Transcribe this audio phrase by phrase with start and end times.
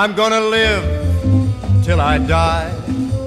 [0.00, 0.82] I'm gonna live
[1.84, 2.72] till I die.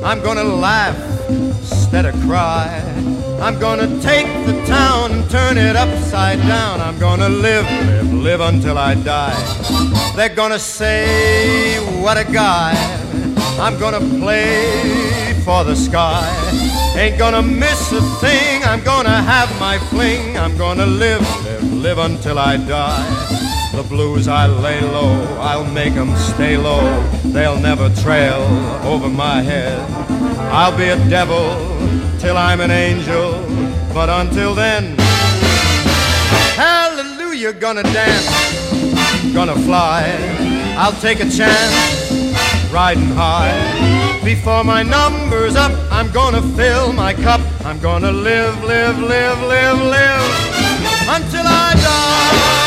[0.03, 0.97] I'm gonna laugh
[1.29, 2.81] instead of cry.
[3.39, 6.81] I'm gonna take the town and turn it upside down.
[6.81, 9.37] I'm gonna live, live, live until I die.
[10.15, 12.73] They're gonna say, what a guy.
[13.59, 16.25] I'm gonna play for the sky.
[16.97, 18.63] Ain't gonna miss a thing.
[18.63, 20.39] I'm gonna have my fling.
[20.39, 23.32] I'm gonna live, live, live until I die.
[23.73, 26.85] The blues I lay low, I'll make 'em stay low.
[27.25, 28.41] They'll never trail
[28.85, 29.79] over my head.
[30.51, 31.57] I'll be a devil
[32.19, 33.27] till I'm an angel.
[33.91, 34.95] But until then,
[36.55, 38.29] hallelujah, gonna dance,
[39.33, 40.01] gonna fly.
[40.77, 41.75] I'll take a chance,
[42.71, 43.57] riding high.
[44.23, 47.41] Before my number's up, I'm gonna fill my cup.
[47.65, 50.25] I'm gonna live, live, live, live, live
[51.15, 52.62] until I die.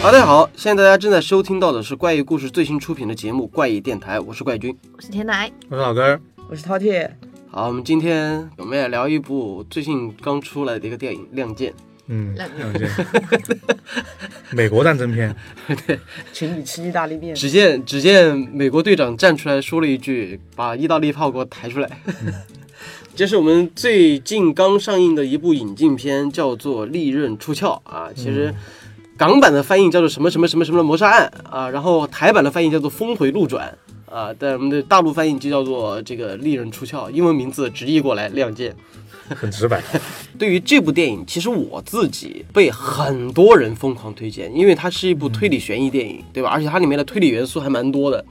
[0.00, 4.74] 好，大家好，现在大家正在收听到的是怪异故事最新出品的节目《怪异电台》，我是怪君。
[4.96, 7.10] 我是甜奶，我是老根儿，我是饕餮，
[7.50, 11.72] 好，我们今天我们也聊一部最近刚出来的一个电影《亮剑》。
[12.06, 12.88] 嗯，亮亮剑，
[14.52, 15.34] 美国战争片，
[15.86, 15.98] 对
[16.32, 17.34] 请你吃意大利面。
[17.34, 21.90] 只见只见美国队长站出来说了一句：“把意大利炮给我抬出来。”
[23.16, 28.08] 这是我们最近刚上映的一部引进片，叫做《利刃出鞘》啊。
[28.14, 28.54] 其实
[29.18, 33.76] 港版的翻译叫做什么什么什么什么谋杀案啊，然后台版的翻译叫做《峰回路转》
[34.14, 38.72] 啊，但我们的大陆翻译就叫做这个《利刃出鞘》，英文名字直译过来《亮剑》。
[39.34, 39.82] 很直白。
[40.38, 46.48] 对于这部电影，其实我自己被很多人疯狂推荐，因为它是一部推理悬疑电影，对吧？
[46.48, 48.24] 而且它里面的推理元素还蛮多的。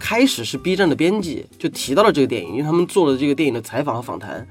[0.00, 4.44] 开始是 B 站的编辑就提到了这个电影，因为他们做了这个电影的采访和访谈。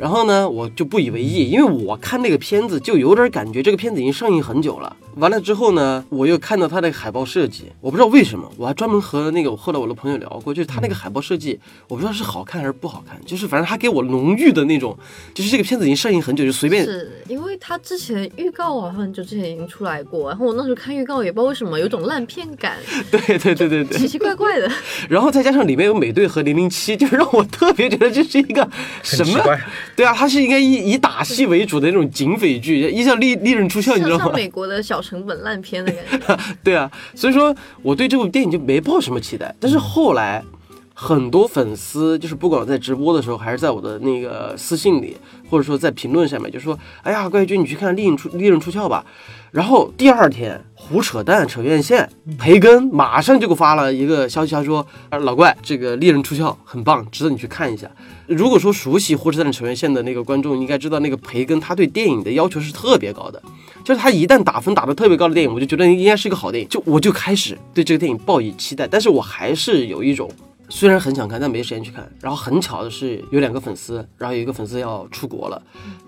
[0.00, 4.96] 然后呢，我就不以为意，因为我看那个片子就有点感觉这个片子已经上映很久了。
[5.16, 14.96] 完了之后呢，我又看到它的海报设计，我不知道为什么，我还专门和那个后来我的朋友聊过，就是他那个海报设计，我不知道是好看还是不好看，就是反正他给我浓郁的那种，
[15.34, 22.78] 就是这个片子已经上映很久，就随便是因为他之前预告好像很久之前已经出来过，然后我那时候看预告也不知道为什么有种烂片感，
[23.12, 24.70] 对对对对对，奇奇怪怪的。
[25.10, 28.66] 然后再加上里面有美队和零零七，就是让我特别觉得这是一个
[29.02, 29.60] 什么很奇怪？
[29.96, 34.32] 对啊，它是应该以以打戏为主的那种警匪剧，一叫利利刃出鞘，你知道吗？
[34.34, 39.54] 美国的小成本烂片的感觉， 对啊，所以说我对这部电影就没抱什么期待。
[39.60, 40.42] 但是后来
[40.94, 45.16] 很多粉丝，就是不管在直播的时候，还是在我的那个私信里，
[45.48, 49.04] 或者说在评论下面，就说：“哎呀，怪君，你去看《利刃出利刃出鞘》吧。”
[49.50, 57.88] 然后第二天胡扯淡扯院线，培根马上就给我发了一个消息，他说：“啊，老怪，这个《猎人出鞘》很棒，值得你去看一下。”
[58.26, 63.40] 如果说熟悉胡扯淡扯院线的那个观众，应该知道那个培根他对电影的要求是特别高的，
[63.84, 70.28] 就是他一旦打分打得特别高的电影，我就觉得应该是一个好电影，就我就开始对这个电影抱以期待，但是我还是有一种。
[70.70, 72.10] 虽然很想看，但没时间去看。
[72.20, 75.60] 然后很巧的是，有两个粉丝，然后有一个粉丝要出国了，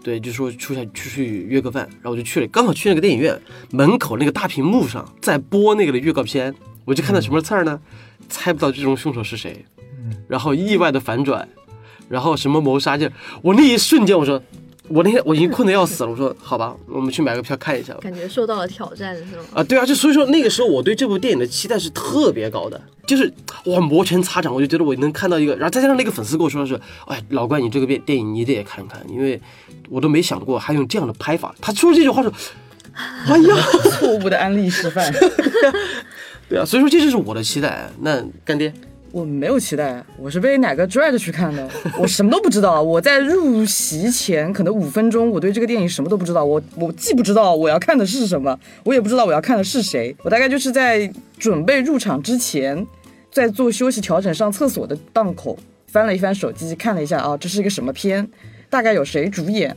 [0.03, 2.47] 对，就说出去出去约个饭，然后我就去了。
[2.47, 3.39] 刚好去那个电影院
[3.71, 7.79] 门口那个大屏幕上在播那个的预告片，我就看到什么刺儿呢？
[8.29, 9.67] 猜不到最终凶手是谁，
[10.29, 11.47] 然后意外的反转，
[12.09, 13.11] 然后什么谋杀，就
[13.43, 14.41] 我那一瞬间，我说。
[14.95, 18.01] 我那天我已经困得要死了，我说好吧，我们去买个票看一下吧。
[18.03, 19.43] 感觉受到了挑战是吗？
[19.55, 23.33] 啊，对啊，就所以说那个时候我对这部电影的期待是特别高的，就是
[23.67, 29.41] 哇摩拳擦掌，我就觉得我能看到一个，然后再加上那个粉丝跟我说的是，哎，老关你这个电电影你得看看，因为
[29.89, 31.55] 我都没想过还用这样的拍法。
[31.61, 32.33] 他说这句话说，
[32.93, 33.57] 哎呀，
[33.99, 35.11] 错误的安利示范，
[36.51, 37.89] 对啊，所以说这就是我的期待。
[38.01, 38.73] 那干爹，
[39.13, 41.69] 我没有期待，我是被哪个拽着去看的，
[42.01, 42.83] 我什么都不知道。
[42.83, 46.43] 我在入席前可能五分钟，我对这个电影什么都不知道。
[46.43, 50.17] 我我既不知道我要看的是什么，我也不知道我要看的是谁。
[50.23, 52.87] 我大概就是在准备入场之前，
[53.31, 58.27] 在做休息调整上厕所的档口，翻了一翻手机，看了一下啊，这是一个什么片，
[58.71, 59.77] 大概有谁主演。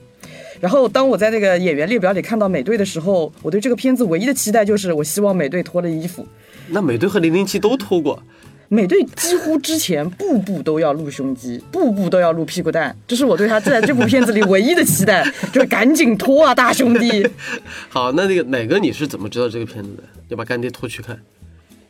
[0.61, 6.25] 然后当我在那个演员列表里看到美队的时候，我对这个片子唯一的期待就是，我希望美队脱了衣服。
[6.69, 8.23] 那美队和零零七都脱过，
[8.67, 15.23] 美队几乎之前步步都要露胸肌，步步都要露屁股蛋，这是我对他在这部片子里唯一的期待，
[15.53, 17.27] 就是赶紧脱啊，大兄弟！
[17.89, 20.03] 好，那那个哪个你是怎么知道这个片子的？
[20.29, 21.19] 要把干爹拖去看。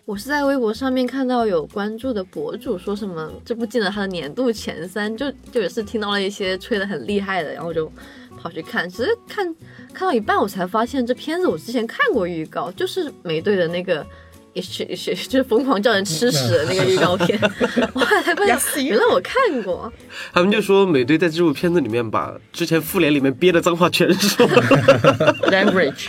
[0.04, 7.90] 我是在微博上面看到有关注的博主说什么这部进了他的年度前三，就就也是听到了一些吹得很厉害的，然后就
[8.38, 8.88] 跑去看。
[8.90, 9.46] 其实看
[9.94, 14.06] 看到一半，我才发现这片子我之前看过预告，就是美队的那个。
[14.56, 17.38] 也是也是，就是疯狂叫人吃屎的那个预告片，
[17.94, 19.92] 我后来才发现，原来我看过。
[20.34, 24.54] 他们就说美队在这部片子里面把之前复联里面憋的脏话全说了。
[25.52, 26.08] Language，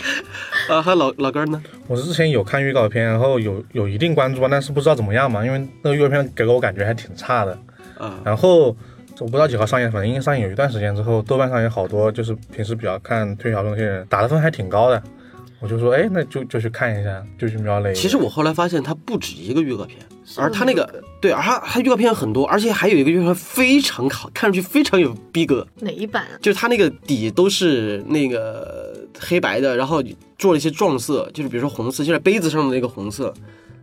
[0.69, 1.61] 啊，还有老老根呢？
[1.87, 7.59] 我是之前有看预告片，然后有有一定关注，但是不知道怎么样嘛，因为那个预告片给我感觉还挺差的。
[7.97, 8.67] 啊，然后
[9.19, 15.03] 我不知道几号上映，反正应该上映有一段时间之后，豆瓣上有好多就是平时比较看推理小说那些人打的分还挺高的，
[15.59, 17.95] 我就说，哎，那就就去看一下，就去瞄了一眼。
[17.95, 19.97] 其实我后来发现它不止一个预告片，
[20.37, 26.37] 而它那个对，而它它预告片很多，而且还有一个预告片非常好，看上去非常有逼格，哪一版啊？
[26.41, 30.03] 就是它那个底都是那个黑白的，然后
[30.37, 33.33] 做了一些撞色，就是比如说红色，就是杯子上的那个红色，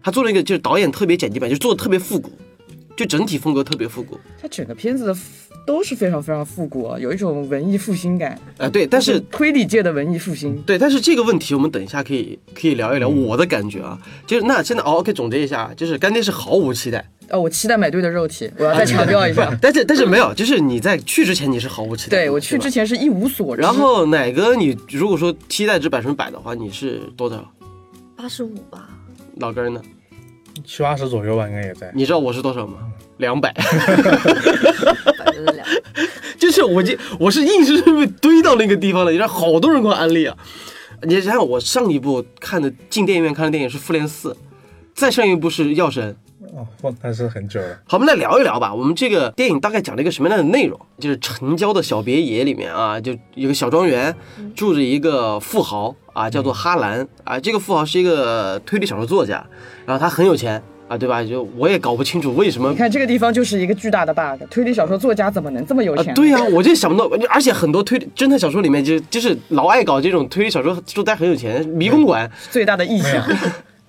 [0.01, 2.31] 他做了一个就是导演特别剪辑版，就做的特别复古，
[2.97, 4.17] 就整体风格特别复古。
[4.41, 5.17] 它整个片子的
[5.67, 8.39] 都是非常非常复古啊，有一种文艺复兴感。
[8.59, 19.57] 呃，对，但是推理界的文艺复兴，对，但是这个问题我们等一下可以可以聊一聊我的感觉啊，就是那现在哦，OK 总结一下，就是干爹是毫无期待，哦，我期待买对的肉体，我要再强调一下。
[19.63, 27.43] 但是但是没有，就是你在去之前你是毫无期待，对我去之前是一无所知，然后奶哥，你如果说期待值百分之百的话，你是多少？
[28.17, 28.89] 八十五吧，
[29.37, 29.81] 老根儿呢？
[30.65, 31.91] 七八十左右吧，应该也在。
[31.95, 32.75] 你知道我是多少吗？
[33.19, 33.53] 两百，
[36.39, 40.37] 就是我这我是硬生生被堆到那个地方了，你知道好多人给我安利啊。
[41.03, 44.33] 你想想，我上一部看的进电影院看的电影是《复联四》，
[44.95, 46.13] 再上一部是《药神》。
[46.57, 47.79] 哦，我那是很久了。
[47.85, 48.73] 好，我们来聊一聊吧。
[48.73, 50.79] 我们这个电影大概讲了一个什么样的内容？
[50.99, 54.15] 就是城郊的小别野里面啊，就有个小庄园，
[54.55, 57.41] 住着一个富豪啊，叫做哈兰啊。
[57.41, 59.45] 这个富豪是一个推理小说作家，
[59.85, 61.25] 然后他很有钱啊，对吧？
[61.25, 66.13] 就我也搞不清楚为什么你看这个地方就是一个巨大的 bug，推理小说作家怎么能这么有啊，钱？
[66.15, 72.31] 对呀、我就想不到，而且很多推理侦探小说里面就就是老爱搞这种推理小说，作家很有钱，迷宫馆。
[72.51, 73.25] 最大的意向。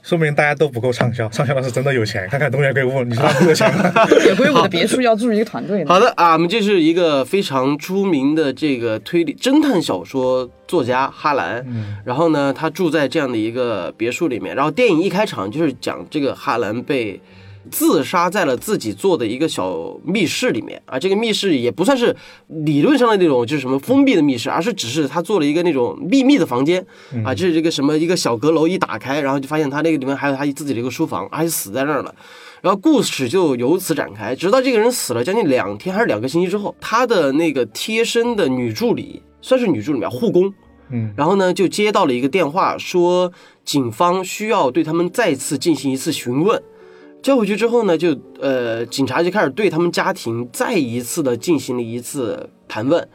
[0.05, 2.29] 说明大家都不够畅销， 畅销的是真的有钱。
[2.29, 3.91] 看看东野圭吾，你说 他多有钱吗？
[4.23, 5.85] 野圭吾的别墅要住一个团队呢。
[5.91, 11.65] 好的啊，我们这是一个非常出名的这个推理侦探小说作家哈兰，
[12.05, 17.19] 然后呢，他住在这样的一个别墅里面，然后电影一开场就是讲这个哈兰被。
[17.71, 20.81] 自杀在了自己做的一个小密室里面。
[20.85, 22.15] 啊，这个密室也不算是
[22.47, 26.85] 理论上的那种就是什么封闭的密室，而是只是他做了一个那种秘密的房间。
[27.23, 32.13] 啊，就是这个什么一个小阁楼一打开，然后就发现他那个里面还有他自己的一个书房，而且死在那儿了。
[32.61, 40.51] 然后故事就由此展开，直到这个人死了将近两天还是两个星期之后，他的那个贴身的女助理，算是女助理吧，护工，
[40.89, 43.31] 嗯，然后呢就接到了一个电话，说
[43.63, 46.59] 警方需要对他们再次进行一次询问。
[47.25, 53.09] 交回去之后呢，就呃，警察就开始对他们家庭再一次的进行了一次盘问，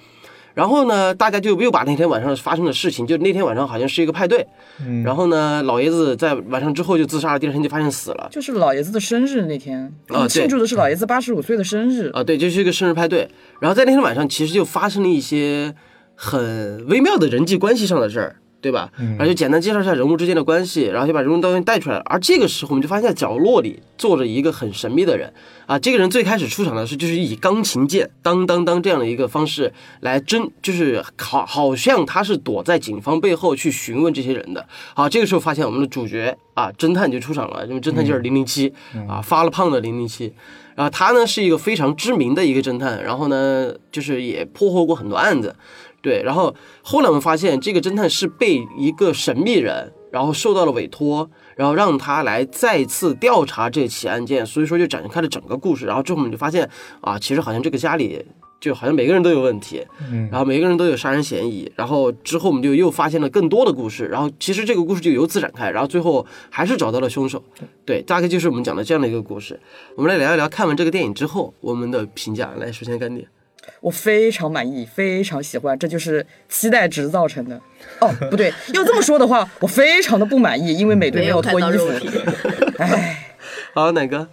[0.52, 4.44] 然后呢，大家就又把那天晚上发生的事情，就那天晚上好像是一个派对，
[4.84, 8.26] 嗯然后呢，老爷子在晚上之后就自杀了，第二天就发现死了。
[8.32, 12.10] 就是老爷子的生日那天，他啊庆祝的是老爷子八十五岁的生日。
[12.12, 13.30] 啊，对，就是一个生日派对。
[13.60, 15.72] 然后在那天晚上，其实就发生了一些
[16.16, 18.90] 很微妙的人际关系上的事儿，对吧？
[18.96, 22.02] 然后就简单介绍一下人物之间的关系，然后就把人物东西带出来了。
[22.06, 25.32] 而这个时候，我们就发现在角落里坐着一个很神秘的人
[25.66, 25.78] 啊。
[25.78, 34.66] 这个人最开始出场的是就是以钢琴键当当当这样的一个方式来侦，就是好好像他是躲在警方背后去询问这些人的。
[34.94, 38.72] 好，这个时候发现我们的主角啊，侦探就出场了，因为侦探就是零零七
[39.08, 40.32] 啊，发了胖的零零七。
[40.76, 45.54] 然后他呢是一个非常知名的一个侦探，然后呢就是也破获过很多案子，
[46.00, 46.22] 对。
[46.22, 55.86] 然后后来我们发现这个侦探是被一个神秘人，然后受到了委托，然后让他来再次调查这起案件，所以说就展开了整个故事。
[55.86, 56.68] 然后之后我们就发现
[57.00, 58.24] 啊，其实好像这个家里
[58.60, 67.42] 就好像每个人都有问题，嗯然后每个人都有杀人嫌疑，然后之后我们就又发现了更多的故事，然后其实这个故事就由此展开，然后最后还是找到了凶手，
[67.86, 69.58] 对，大概就是我们讲的这样的一个故事。
[69.96, 72.52] 我们来聊一聊看完这个电影之后我们的评价。
[72.58, 73.26] 来，首先干爹，
[73.80, 77.60] 我非常满意，非常喜欢，这就是期待值造成的。
[78.00, 81.98] 哦，不对， 要这么说的话，我非常的不满意，因为美队没有看脱衣服到肉。
[81.98, 82.08] 体。
[82.78, 83.34] 唉，
[83.74, 84.26] 好，哪个？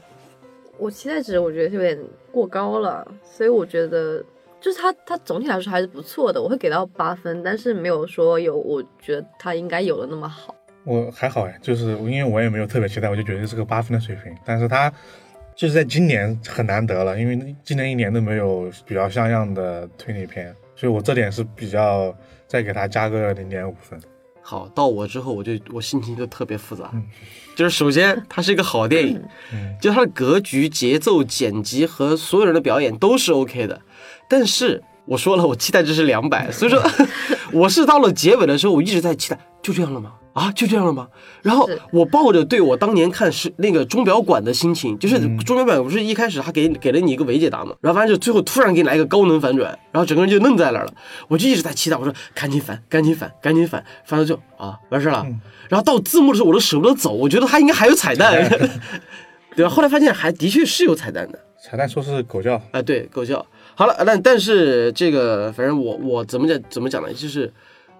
[0.77, 1.98] 我期待值我觉得有点
[2.32, 4.24] 过高了，所以我觉得
[4.62, 10.53] 就是它它总体来说还是不错的，我会给到八分，但是没有说有我觉得它应该有的那么好。
[10.84, 14.34] 我还好哎，就是因为我也没有特别期待，我就觉得是个八分的水平。
[14.46, 14.91] 但是他
[15.57, 23.99] 就是在今年很难得了，因为今年一年都没有比较像样的推理片，所以我这点是比较再给他加个零点五分。
[24.43, 26.91] 好，到我之后我就我心情就特别复杂，
[27.55, 29.21] 就是首先它是一个好电影，
[29.81, 33.81] 就它的格局、节奏、剪辑和所有人的表演都是 OK 的，
[34.29, 36.79] 但是我说了，我期待值是两百，所以说
[37.51, 40.13] 我是到了结尾的时候，我一直在期待，就这样了吗？
[40.38, 41.08] 啊，就这样了吗？
[41.41, 50.94] 然后我抱着对我当年看是那个钟表馆的心情，就是嗯钟表馆不是一开始他给给了你一个伪解答嘛，然后反正就最后突然给你来一个高能反转，然后整个人就愣在那儿了。
[51.27, 55.24] 我就一直在期待，我说赶紧反，赶紧反，赶紧反，反正就啊完事儿了。
[55.25, 58.48] 嗯然后到字幕的时候我都舍不得走，我觉得他应该还有彩蛋，
[59.53, 59.70] 对吧？
[59.70, 61.38] 后来发现还的确是有彩蛋的。
[61.62, 63.46] 彩蛋说是狗叫，啊，对，狗叫。
[63.75, 67.12] 好了，但但是这个，反正我我怎么讲怎么讲呢？
[67.12, 67.51] 就是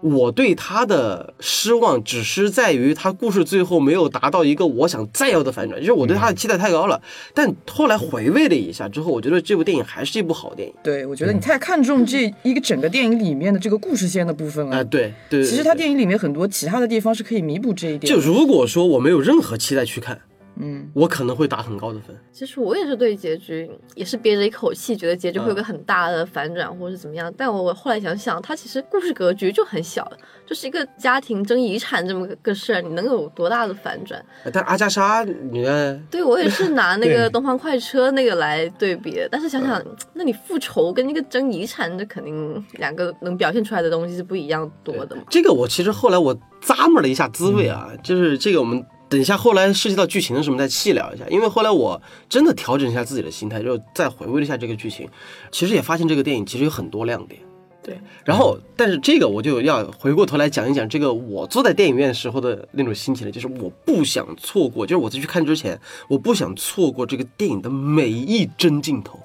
[0.02, 7.02] 我对他的失望，只是在于他故事最后没有达到一个我想再要的反转，就是我对他的期待太高了。
[7.34, 10.74] 但后来回味了一下之后，我觉得这部电影还是一部好电影。
[10.84, 14.86] 对，我觉得你太看重这一个整个电影里面的这个故事线的部分了啊、了。
[14.86, 18.02] 对对，其实他电影里面很多其他的地方是可以弥补这一点。
[18.14, 20.22] 就如果说我没有任何期待去看，
[20.60, 22.16] 嗯，我可能会打很高的分。
[22.32, 27.34] 其实我也是对结局也是憋着一口气，觉得结局会有嗯个很大的反转或者是怎么样。
[27.38, 30.10] 但我我后来想想，它其实故事格局就很小，
[30.46, 34.24] 就是一个家庭争遗产这么个个事儿，你能有多大的反转？
[34.52, 39.84] 但阿加莎，你看，对我也是拿那个 东方快车那个来对比的，但是想想，
[40.14, 45.22] 那你复仇跟那个争遗产，这肯定两个能表现出来的东西是不一样多的嘛。
[45.30, 55.08] 这个我其实后来我咂摸了一下滋味啊，就是这个我们等一下后来涉及到剧情的时候我们再细聊一下，因为后来我真的调整一下自己的心态，就再回味了一下这个剧情，
[55.52, 57.40] 其实也发现这个电影其实有很多亮点。
[57.84, 69.18] 对，然后但是这个我就要回过头来讲一讲这个我坐在电影院时候的那种心情了，就是我不想错过，就是我在去看之前，我不想错过这个电影的每一帧镜头。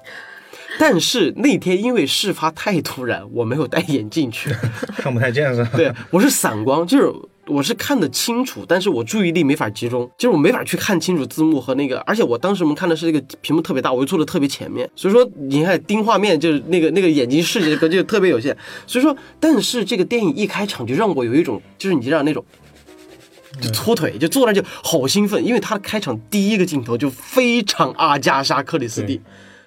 [0.79, 4.49] 但是那天因为事发太突然，我没有戴眼镜去，
[4.95, 5.71] 看不太见是吧？
[5.75, 7.13] 对，我是散光，就是
[7.47, 18.55] 我是看得清楚，但是我注意力没法集中，就是我没法去看清楚字幕和那个，而且我当时我们看的是那个屏幕特别大，我又坐的特别前面，所以说你看盯画面就是那个那个眼睛视觉就特别有限，
[18.87, 22.43] 所以说，但是这个电影一开场就让我有一种就是你知道那种。
[23.61, 29.21] 就搓腿，就坐那就好兴奋，因为他的开场第一个镜头就非常阿加莎·克里斯蒂，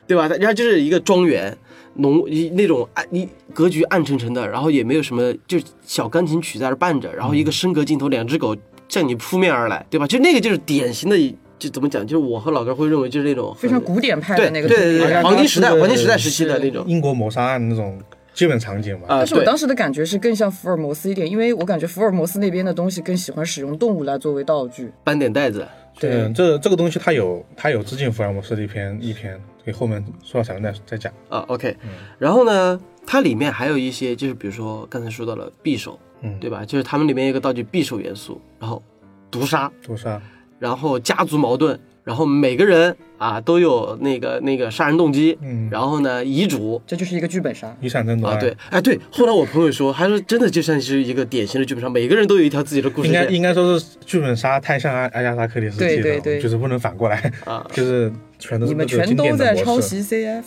[0.08, 0.26] 对吧？
[0.26, 1.56] 然后就是一个庄园，
[1.98, 8.56] 浓一那种暗一格局暗沉沉的，然后也没有什么，就小钢琴曲在那儿伴着，然后一个升格镜头，两只狗
[8.88, 10.06] 向你扑面而来，对吧？
[10.06, 17.98] 就那个就是典型的，就怎么讲，就是我和老哥会认为就是那种非常古典派的那个对对对黄金时代黄金时代时期的那种英国谋杀案那种
[18.34, 19.06] 基本场景嘛。
[19.08, 24.92] 啊，但是我当时的感觉是更像福尔摩斯一点，因为我感觉福尔摩斯那边的东西更喜欢使用动物来作为道具。
[25.02, 25.66] 斑点袋子，
[25.98, 31.12] 对，这这个东西它有它有致敬福尔摩斯的一篇一篇，可以后面说到彩蛋再再讲。
[31.28, 31.76] 啊，OK，
[32.18, 36.64] 然后呢，它里面还有一些，就是比如说刚才说到了匕首，嗯，对吧？
[36.64, 38.80] 就是他们里面有一个道具匕首元素，然后
[39.28, 40.22] 毒杀，毒杀，
[40.60, 46.80] 然后家族矛盾，然后每个人啊都有那个那个杀人动机，嗯，然后呢遗嘱。
[46.86, 47.76] 这就是一个剧本杀。
[47.80, 56.40] 遗产争夺啊，对，哎对，后来我朋友说，他说真的就像是一个典型的剧本杀，每个人都有一条自己的故事线应该应该说是剧本杀太像阿阿加莎克里斯蒂了，对对对。
[56.40, 57.66] 就是不能反过来，啊。
[57.74, 60.44] 就是全都是你们全都在抄袭 CF，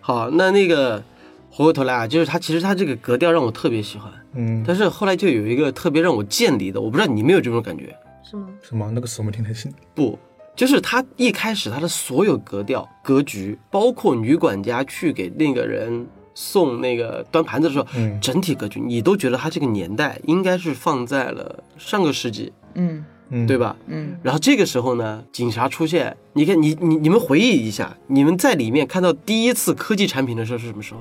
[0.00, 1.02] 好，那那个
[1.50, 7.94] 回过头来啊，就是他其实他这个格调让我特别喜欢，嗯，但是后来就有一个特别让我见离的，我不知道你有没有这种感觉。
[8.22, 8.48] 是吗？
[8.62, 8.90] 什么？
[8.94, 10.18] 那个什么听得清，不，
[10.54, 18.18] 就是他一开始他的所有格调、格局，包括女管家去给那个人送那个端盘子的时候，嗯。
[18.20, 23.04] 整体格局你都觉得他这个年代应该是放在了上个世纪，嗯。
[23.30, 23.56] 嗯，对？
[23.56, 23.74] 吧？
[23.86, 31.00] 嗯，然后这个时候呢，警察出现，你看你你你们回忆一下，你们在里面看到第一次科技产品的时候是什么时候？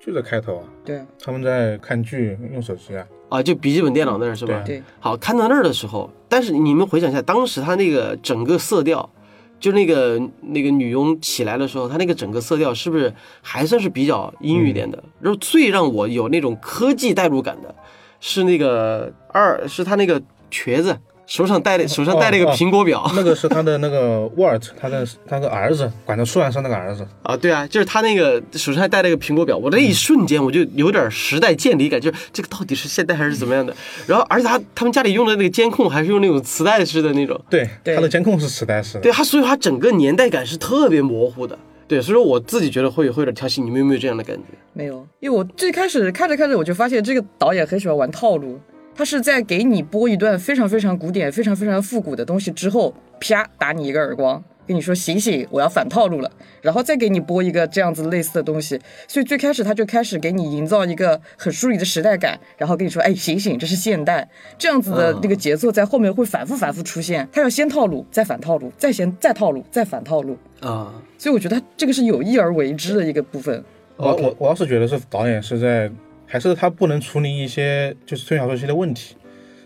[0.00, 0.96] 就在开头啊，对。
[0.96, 3.42] 啊他们在看剧用手机啊，啊？
[3.42, 4.62] 就笔记本电脑那儿是吧？
[4.64, 9.08] 对对，好，看到那儿的时候，但是你们回想一下，当时他那个整个色调，
[9.60, 15.02] 就那个那个女佣起来的时候，他那个整个色调是不是还算是比较阴郁一点的？
[15.20, 17.74] 然后最让我有那种科技代入感的，
[18.20, 20.96] 是那个二，是他那个瘸子
[21.28, 33.76] 手上戴的手上戴了一个苹果表、那个是他的那个沃尔特，他的他的儿子，管他树上是那个儿子，啊，对啊，就是他那个手上还戴了一个苹果表，我那一瞬间我就有点时代渐离感，就是这个到底是现代还是怎么样的？
[34.06, 37.38] 然后而且他他们家里用的那个监控还是用那种磁带式的那种。
[37.50, 41.58] 对，他的监控是磁带式的，对他，所以他整个年代感是特别模糊的。
[41.86, 44.42] 对，所以说我自己觉得会有会有点挑衅，你们有没有这样的感觉？
[44.72, 48.58] 没有，因为我最开始看着看着我就发现这个导演很喜欢玩套路，
[48.98, 56.28] 他是在给你播一段非常非常古典、非常非常复古的东西之后，啪打你一个耳光，跟你说醒醒，我要反套路了，
[56.60, 58.76] 然后再给你播一个这样子类似的东西。
[59.06, 64.28] 所以最开始他就开始给你营造一个很疏离的时代感，然后跟你说，哎，醒醒，这是现代，
[64.58, 67.28] 这样子的那个节奏在后面会反复反复出现。
[67.32, 70.36] 他要先套路，再反套路，再先再套路，再反套路。
[70.58, 73.64] 啊，所以我觉得他这个是有意而为之的一个部分。
[73.96, 75.88] 我我我要是觉得是导演是在，
[76.28, 79.16] 还是他不能处理一些就是推理小说系的问题，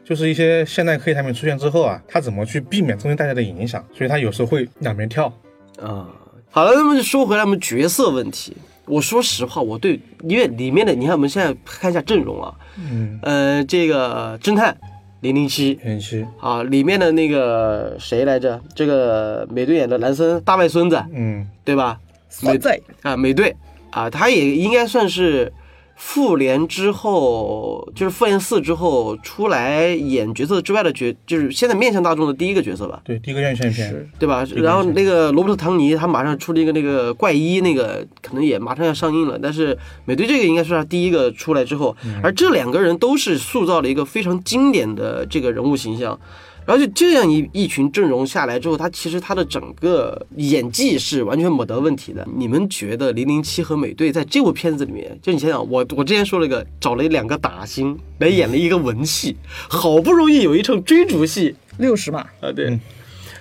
[0.05, 5.27] 就是一些现代科技产品出现之后啊，他怎么去避免中间带来的影响，所以他有时候会两边跳。
[5.81, 6.07] 啊，
[6.51, 8.57] 好了，那么就说回来，我们角色问题。
[8.85, 14.77] 我说实话，我对因为里面的，你看我们现在看一下阵容啊，嗯，呃，这个侦探
[15.21, 18.61] 零零七零七，啊，里面的那个谁来着？
[18.75, 21.99] 这个美队演的男生大外孙子，嗯，对吧？
[22.43, 23.55] 美队啊，美队
[23.91, 25.51] 啊，他也应该算是
[26.05, 33.01] 复联之后，就是复联四之后出来演角色之外的角，就是现在面向大众的第一个角色吧。
[33.05, 34.45] 对，第一个院线片是，对吧？
[34.57, 39.39] 然后那个罗伯特·唐尼他马上出了一个那个怪医，那个可能也马上要上映了。
[39.41, 46.19] 但是美队这个应该是他第一个出来之后，而这两个人都是塑造了一个非常经典的这个人物形象。
[46.67, 52.27] 然后就这样一一群阵容下来之后，他其实他的整个演技是完全没得问题的。
[52.37, 59.37] 你们觉得零零七和美队在这部片子里面，就你想想，我我之前说了一个找了两个打星来演了一个文戏，
[59.69, 62.79] 好不容易有一场追逐戏， 六十码，啊，对。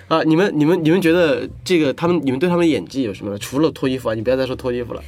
[0.08, 3.38] 啊，你们、你们、你们觉得这个他们，你们对他们的演技有什么？
[3.38, 5.02] 除了脱衣服啊，你不要再说脱衣服了。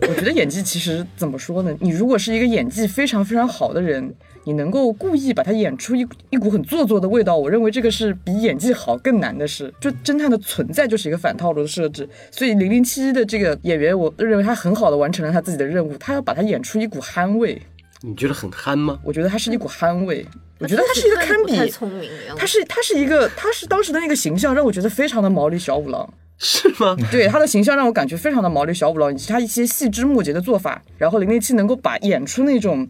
[0.00, 1.76] 我觉得演技其实怎么说呢？
[1.80, 9.72] 你如果是一个演技非常非常好的人，你能够故意把他演出一一股很做作的味道，我认为这个是比演技好更难的事。
[9.80, 17.60] 就侦探的存在就是一个反套路的设置，所以零零七的这个演员，我认为他很好的完成了他自己的任务，他要把他演出一股憨味，
[18.02, 18.98] 你觉得很憨吗？
[19.02, 20.26] 我觉得他是一股憨味，
[20.58, 22.10] 我觉得他是一个堪比太聪明。
[22.36, 26.94] 他是他是一个，他是当时的那个形象让我觉得非常的毛利小五郎，是吗？
[27.10, 32.86] 对他的形象让我感觉非常的毛利小五郎，以及他一些细枝末节的做法，然后零零七能够把演出那种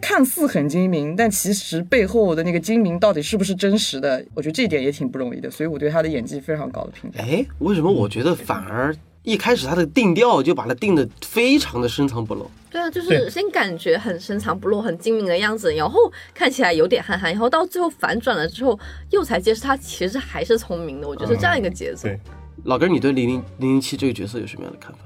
[0.00, 7.20] 看似很精明，但其实背后的那个精明到底是不是真实的，我觉得这一点也挺不容易的，所以我对他的演技非常高的评价。
[7.22, 12.48] 哎，为什么我觉得反而一开始他的定调就把他定的非常的深藏不露？
[12.70, 15.98] 对啊，就是先感觉很深藏不露、很精明的样子，然后
[16.34, 18.78] 看起来有点憨憨，然后到最后反转了之后，
[19.10, 21.08] 又才揭示他其实还是聪明的。
[21.08, 22.02] 我觉得是这样一个节奏。
[22.02, 22.20] 对，
[22.64, 24.98] 老根，你对零零零零七这个角色有什么样的看法？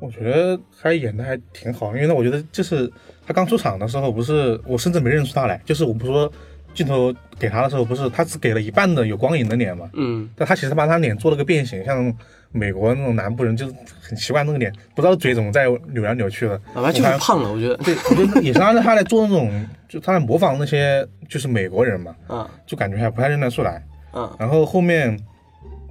[0.00, 2.88] 我觉得他演的还挺好，因为呢，我觉得就是
[3.28, 6.32] 他刚出场的时候，不是我甚至没认出他来，就是我不是说
[6.72, 12.10] 镜头给他的时候，不是他只给了一半的有光影的脸嘛，嗯，但他其实把他脸做了个变形，像
[12.50, 17.76] 美国那种南部人就是很奇怪那个脸，不知道嘴怎么在扭来扭去的，哪怕就是胖了，我觉得。
[17.76, 22.50] 对，我觉得也是按照他来做那种，就他来模仿那些就是美国人嘛，啊。
[22.66, 23.84] 就感觉还不太认得出来。
[24.10, 25.18] 啊，然后后面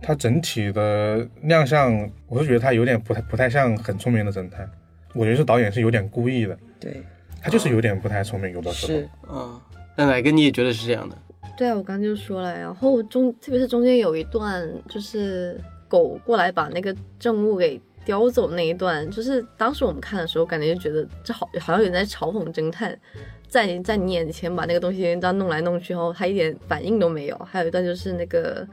[0.02, 4.67] 他整体的亮相，我是觉得他有点不太不太像很聪明的侦探，
[5.13, 7.04] 我觉得是导演是有点故意的，对，
[7.47, 8.99] 他就是有点不太聪明，有的时候。
[8.99, 9.62] 是嗯，
[9.95, 11.17] 那哪个你也觉得是这样的？
[11.57, 15.57] 对啊，我刚刚就说了，然后中特别是中间有一段，就是
[15.88, 22.99] 狗过来把那个证物给叼走那一段，就是当时我们看的时候，感觉就觉得这好好像有人在嘲讽侦探，
[23.47, 27.38] 在在你眼前把那个东西这样弄来弄去，然后他一点反应都没有。
[27.49, 28.67] 还有一段就是那个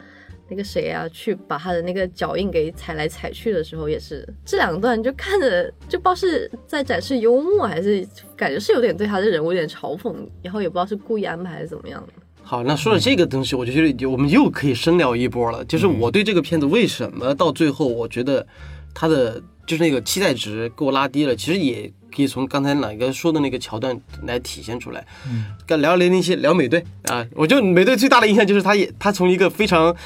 [0.48, 12.12] 那个谁啊，去把他的那个脚印给踩来踩去的时候，也是这两段就看着就不知道是在展示幽默，还是感觉是有点对他的人物有点嘲讽，然后也不知道是故意安排还是怎么样的。
[12.42, 15.64] 好，那说到这个东西，我就觉得我们又可以深聊一波了。
[15.64, 18.46] 就是我对这个片子为什么到最后，我觉得
[18.92, 25.06] 他的就是那个期待值给我拉低了，其实也可以从刚才哪个说的那个桥段来体现出来。
[25.26, 29.96] 嗯，跟聊零零七，聊美队啊，我觉得美队最大的印象就是他也他从一个非常。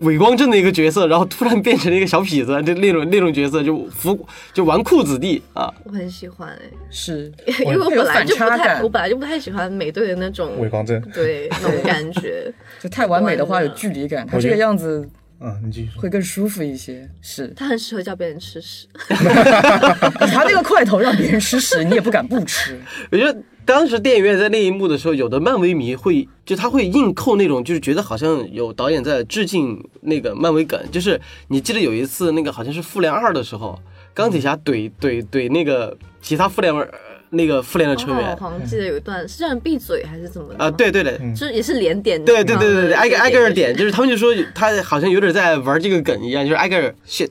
[0.00, 7.32] 伪光正的一个角色，然后突然变成了一个小痞子，就那种那种角色，就服就纨绔子弟啊，我很喜欢哎、是，
[7.64, 12.52] 因为我本来就不太，我本来就不太喜欢美队的那种伪光正，对那种感觉。
[12.80, 15.08] 就太完美的话有距离感，他这个样子
[15.40, 16.00] 嗯，你继续说。
[16.00, 17.08] 会更舒服一些。
[17.20, 18.86] 是，他很适合叫别人吃屎。
[19.08, 22.78] 他那个块头让别人吃屎，你也不敢不吃。
[23.10, 30.80] 我觉得当时电影院在那一幕的时候，有的漫威迷会就他会硬扣那种，就是觉得好像有导演在致敬那个漫威梗。
[30.92, 33.76] 就是你记得有一次那个好像是复联二的时候，
[34.14, 36.88] 钢铁侠怼怼怼那个其他复联二
[37.30, 41.18] 那个复联的成哦员我好像记得有一段是让人闭嘴还是怎么的啊，，对对对。
[41.34, 42.24] 就是也是连点。
[42.24, 47.30] 对对对对对，挨个挨个儿点，就就是他们就说他好像有点在玩这个梗一样，就是挨个儿 shit，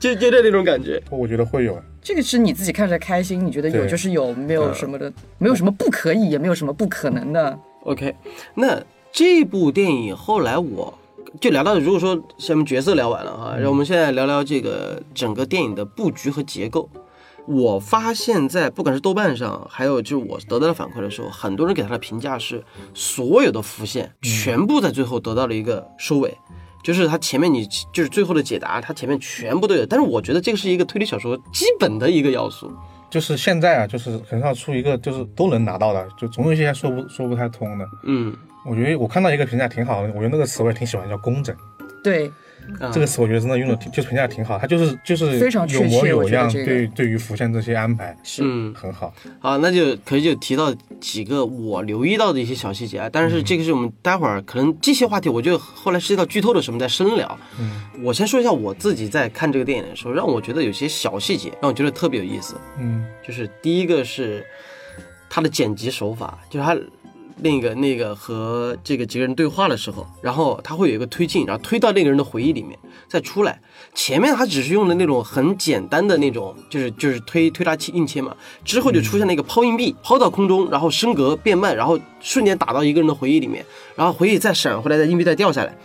[0.00, 1.02] 就就就那种感觉。
[1.10, 7.58] 我觉得会有，这个是你自己看着开心，你觉得有就是有，没有什么的，没有什么不可以，也没有什么不可能的。
[7.84, 8.14] OK，
[8.54, 10.92] 那这部电影后来我
[11.40, 16.88] 就聊到，如果说什么角色聊完了哈，让我们现在聊聊这个整个电影的布局和结构。
[17.46, 22.62] 我发现，在不管是豆瓣上，还有就是我得到的反馈的时候，很多人给他的评价是，
[22.94, 26.36] 所有的浮现全部在最后得到了一个收尾，
[26.84, 29.84] 就是他前面你就是最后的解答，他前面全部都有。
[29.84, 32.72] 但是我觉得这个是一个推理小说基本的一个要素。
[33.10, 37.86] 就是现在啊，就是很少出一个就是都能拿到的，就总有一些说不说不太通的。
[38.04, 41.54] 嗯，我觉得我看到一个评价挺好的，我觉得那个词我也挺喜欢，叫工整。
[42.02, 42.32] 对，
[42.80, 49.12] 啊这个词我觉得真的用的挺，就是评价挺好，它就是就是非常确有模有样，这个对对于浮现这些安排是嗯，很好。
[49.38, 53.08] 好，那就可以就提到几个我留意到的一些小细节啊。
[53.12, 57.38] 但是这个是我们待会儿可能这些话题，我觉得后来涉及到剧透的时候我们再深聊。
[57.60, 62.56] 嗯我先说一下我自己在看这个电影的时候，让我觉得有些小细节让我觉得特别有意思。
[62.78, 64.44] 嗯就是第一个是
[65.30, 66.76] 他的剪辑手法，就是他
[67.38, 73.60] 那个那个和这个几个人对话的时候，然后他会有一个推进，然后推到那个人的回忆里面再出来。
[73.94, 83.64] 前面他只是用的那种很简单的那种，就是就是推推拉切硬切嘛，之后就出现了一个抛硬币，抛到空中，然后升格变慢，然后瞬间打到一个人的回忆里面，
[83.94, 85.76] 然后回忆再闪回来，再硬币再掉下来。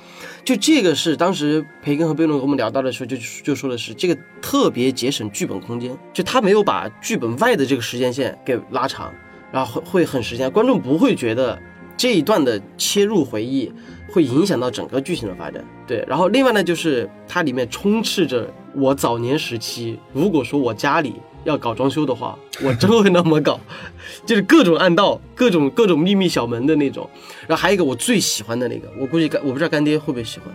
[0.45, 9.13] 就这个是当时培根和贝伦跟我们聊到的时候就就说的是这个特别节省剧本空间，就他没有把剧本外的这个时间线给拉长，
[9.51, 11.57] 然后会会很时间，观众不会觉得
[11.95, 13.71] 这一段的切入回忆
[14.09, 15.63] 会影响到整个剧情的发展。
[15.85, 23.59] 对，然后另外呢就是它里面充斥着我早年时期，如果说我家里要搞装修的话，我真会那么搞，
[24.25, 27.09] 就是各种暗道、各种各种秘密小门的那种。
[27.47, 30.53] 然后还有一个我最喜欢的那个，我估计干我不知道干爹会不会喜欢，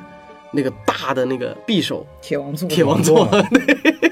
[0.53, 3.27] 那个大的那个匕首铁王座，铁王座，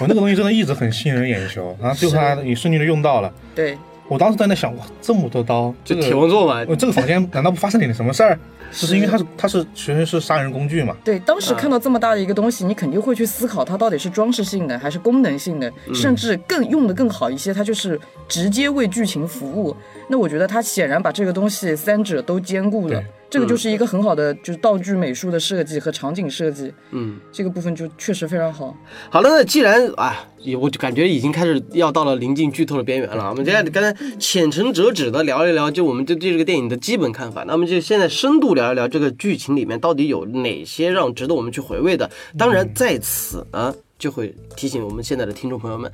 [0.00, 3.32] 我那个东西真的一直很吸引人眼球，然后最后它也顺利的用到了。
[3.54, 3.76] 对，
[4.08, 8.38] 我当时在那想，哇，这么多刀，这就个铁王座嘛，呃这个房间难道不发生点什么事儿？
[8.72, 10.94] 只是因为它是它是其实是杀人工具嘛。
[11.04, 19.74] 对，当时看到这么大的一个东西，你肯定会去思考它到底是装饰性的还是功能性的，甚至更用的更好一些，它就是直接为剧情服务。
[20.08, 27.18] 那我觉得它显然把这个东西三者都兼顾了对，这个就是一个很好的就是道具美术的设计和场景设计，嗯。
[27.32, 28.76] 这个部分就确实非常好。
[29.10, 33.28] 好了，那既然啊，也我就感觉已经开始要到了临近剧透的边缘了。
[33.30, 37.44] 我们接下来刚才浅尝辄止的聊一聊，就我们就对这个电影的基本看法。
[37.44, 42.10] 那么就现在深度聊一聊这个剧情里面到底有哪些让值得我们去回味的。
[42.38, 45.90] 当然，在此呢，就会提醒我们现在的听众朋友们，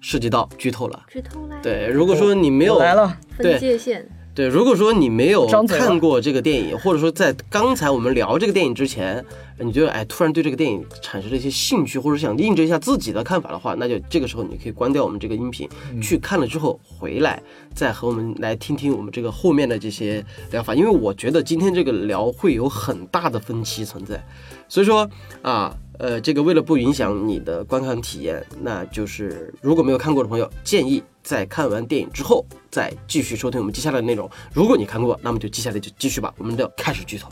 [0.00, 1.02] 涉及到剧透了。
[1.08, 9.24] 剧透了，对，如果说你没有我来了，分界线，对，如果说你没有看过这个电影，或者说在刚才我们聊这个电影之前，
[9.58, 15.66] 你觉得哎突然对这个电影产生了一些兴趣，或者想印证一下自己的看法的话，那就这个时候你可以关掉我们这个音频，
[16.02, 17.42] 去看了之后回来
[17.74, 24.22] 再和我们来听听我们这个后面的这些聊法，因为我觉得今天这个聊会有很大的分歧存在，
[24.68, 25.08] 所以说
[25.40, 25.74] 啊。
[25.98, 34.30] 呃，这个为了不影响你的观看体验，那就是如果没有看过的朋友，建议在看完电影之后再继续收听我们接下来的内容。
[34.54, 37.28] 如果你看过，那么就接下来就继续吧，我们就开始剧透。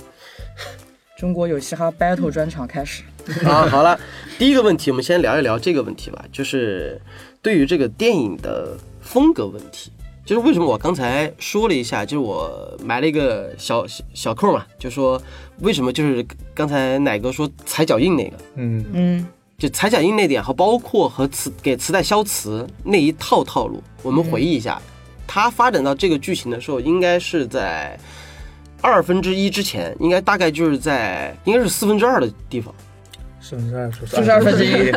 [1.16, 3.04] 中国有嘻哈 battle 专场开始。
[3.44, 3.96] 啊，好了，
[4.36, 7.00] 第一个问题，我们先聊一聊这个问题吧，就是
[7.40, 9.92] 对于这个电影的风格问题。
[10.26, 15.22] 就是为什么我刚才说了一下，就是我埋了一个小小小扣嘛，就说
[15.60, 24.80] 为什么就是刚才奶哥说踩脚印那个，嗯，嗯，就踩脚印那点，和包括和磁给磁带消磁那一套套路，我们回忆一下，
[25.26, 27.98] 它发展到这个剧情的时候，应该是在
[28.80, 32.74] 二分之一之前，应该大概就是在应该是四分之二的地方
[33.40, 34.90] 四分之二除四十二分之一，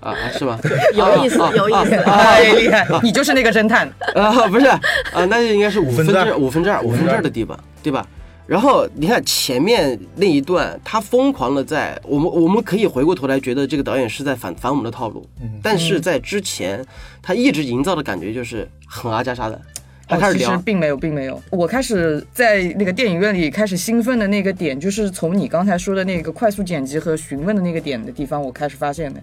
[0.00, 0.58] 啊，是吗？
[0.94, 1.96] 有意思啊，有意思。
[2.02, 3.88] 太厉害，你就是那个侦探。
[4.14, 4.80] 啊，不是啊，
[5.26, 8.06] 那就应该是五分之分之二五分之二五分之二的地方，对吧？
[8.52, 15.26] 然后你看前面那一段，他疯狂的在我们我们可以回过头来觉得这个导演是在反反我们的套路，
[15.62, 16.84] 但是在之前
[17.22, 19.58] 他一直营造的感觉就是很阿加莎的，
[20.06, 21.42] 他哦，开始聊，其实并没有，并没有。
[21.48, 29.22] 我开始在那个电影院里开始兴奋的那个点，就是从你刚才说的那个快速剪辑和询问的那个点的地方，我开始发现的。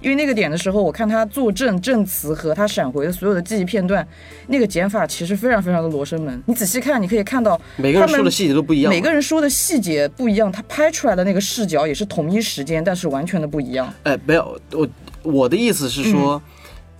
[0.00, 4.06] 因为那个点的时候，我看他作证、证词和他闪回的所有的记忆片段，
[4.48, 6.42] 那个剪法其实非常非常的罗生门。
[6.46, 13.92] 你仔细看，你可以看到每个人说的细节都不一样，每个人说的细节不一样，他拍出来的那个视角也是同一时间，但是完全的不一样。
[14.02, 14.88] 哎，没有，我
[15.22, 16.42] 我的意思是说，嗯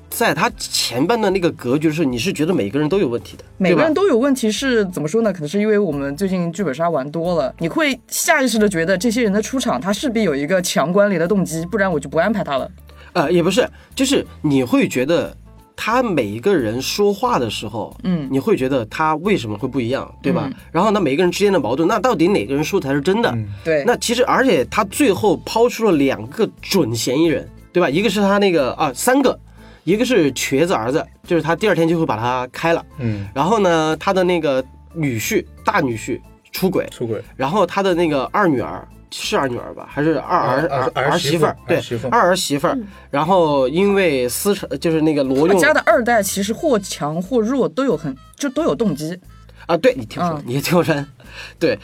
[0.08, 5.30] 在他前半段那个格局是，你是觉得每个人都有问题的，每个人都有问题是怎么说呢？
[5.30, 12.70] 可能是因为我们最近剧本杀玩多了，你会下意识的觉得这些人的出场，他势必有一个强关联的动机，不然我就不安排他了。
[13.16, 15.34] 呃，也不是，就是你会觉得
[15.74, 20.50] 他每一个人说话的时候，嗯你会觉得他为什么会不一样，对吧？
[20.70, 23.34] 然后呢，每个人之间的矛盾，那到底哪个人说才是真的？
[23.64, 27.88] 对，那其实，而且他最后抛出了两个准嫌疑人，对吧？
[27.88, 29.38] 一个是他那个啊，三个，
[29.84, 36.20] 一个是瘸子儿子，就是他第二天就会把他开了，嗯，然后呢，他的那个女婿大女婿
[36.52, 41.56] 出轨，出轨，然后他的那个二女儿是二女儿吧，还是二儿儿媳妇儿？
[41.66, 42.78] 对二儿媳妇儿。
[43.10, 49.18] 然后因为私产，就是那个罗他们用家的二代其实或强或弱都有很就都有动机，
[49.66, 50.94] 啊，对你听我说嗯，你听我说，
[51.58, 51.78] 对。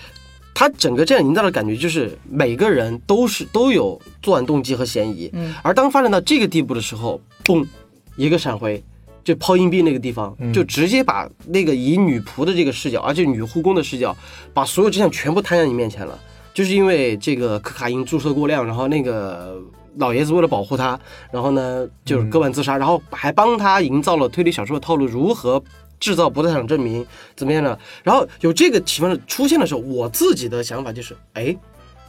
[0.55, 7.67] 他整个这样营造的感觉就是每个人都是都有作案动机和嫌疑，嗯而当发展到这个地步的时候，嘣，
[8.17, 8.85] 一个闪回，
[9.25, 14.15] 就抛硬币那个地方，就直接把那个以女仆的这个视角，而且女护工的视角，
[14.53, 16.19] 把所有真相全部摊在你面前了。
[16.55, 19.59] 就是因为这个可卡因注射过量，然后那个
[19.97, 20.99] 老爷子为了保护他，
[21.31, 25.63] 然后呢就是割腕自杀，然后还帮他营造了推理小说的套路，如何
[25.99, 27.79] 制造不在场证明，怎么样呢？
[28.03, 31.57] 然后有这个情况出现的时候，我自己的想法就是，哎，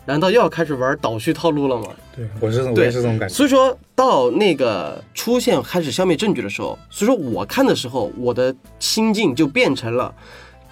[0.06, 1.88] 难道又要开始玩倒叙套路了吗？
[2.16, 3.34] 对我是我对也是这种感觉。
[3.34, 10.14] 所以说到那个出现开始消灭证据的时候，所以说我看的时候，我的心境就变成了。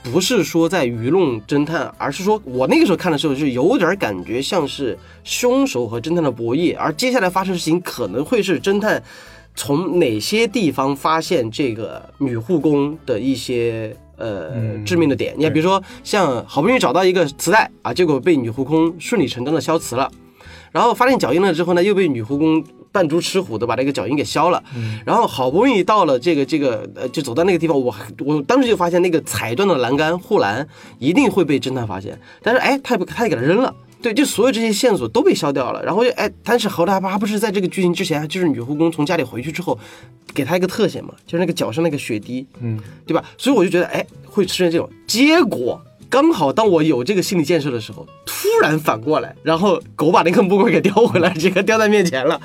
[0.04, 9.02] 不是说在愚弄侦探，而是说我那个时候看的时候，是有点感觉像是凶手和侦探的博弈，而接下来发生的事情可能会是侦探
[9.56, 15.36] 从哪些地方发现这个女护工的一些呃嗯致命的点。
[15.38, 20.12] 你看，比如说像好不容易找到一个磁带啊，结果被女护工顺理成章的消磁了，
[20.72, 24.64] 然后发现脚印了之后呢，又被女护工扮猪吃虎的把这个脚印给消了，
[25.06, 30.68] 然后好不容易到了这个这个呃，就走到那个地方，我我当时就发现那个踩断的栏杆护栏
[31.00, 33.74] 一定会被侦探发现，但是哎，他也不他也给他扔了。
[34.02, 39.78] 对，就所有这些线索都被消掉了，然后就哎，但是后来他不是在这个剧情之前，就是女护工从家里回去之后，
[40.34, 43.24] 给他一个特写嘛，就是那个脚上那个血滴，嗯，对吧？
[43.38, 45.80] 所以我就觉得，哎，会出现这种结果。
[46.12, 52.39] 刚好当我有这个心理建设的时候，突然反过来，然后狗把那个木棍给叼回来，这个叼在面前了。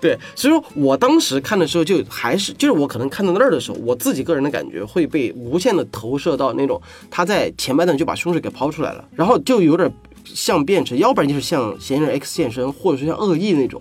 [0.00, 6.82] 对，所以说我当时看的时候，就还是就是我可能看到那儿的时候，我自己个人的感觉会被无限的投射到那种
[7.12, 9.88] 他在前半段就把凶手给抛出来了，然后就有点
[10.24, 13.80] 像变成，要不然就是像嫌疑人 X 现身，或者说像恶意那种，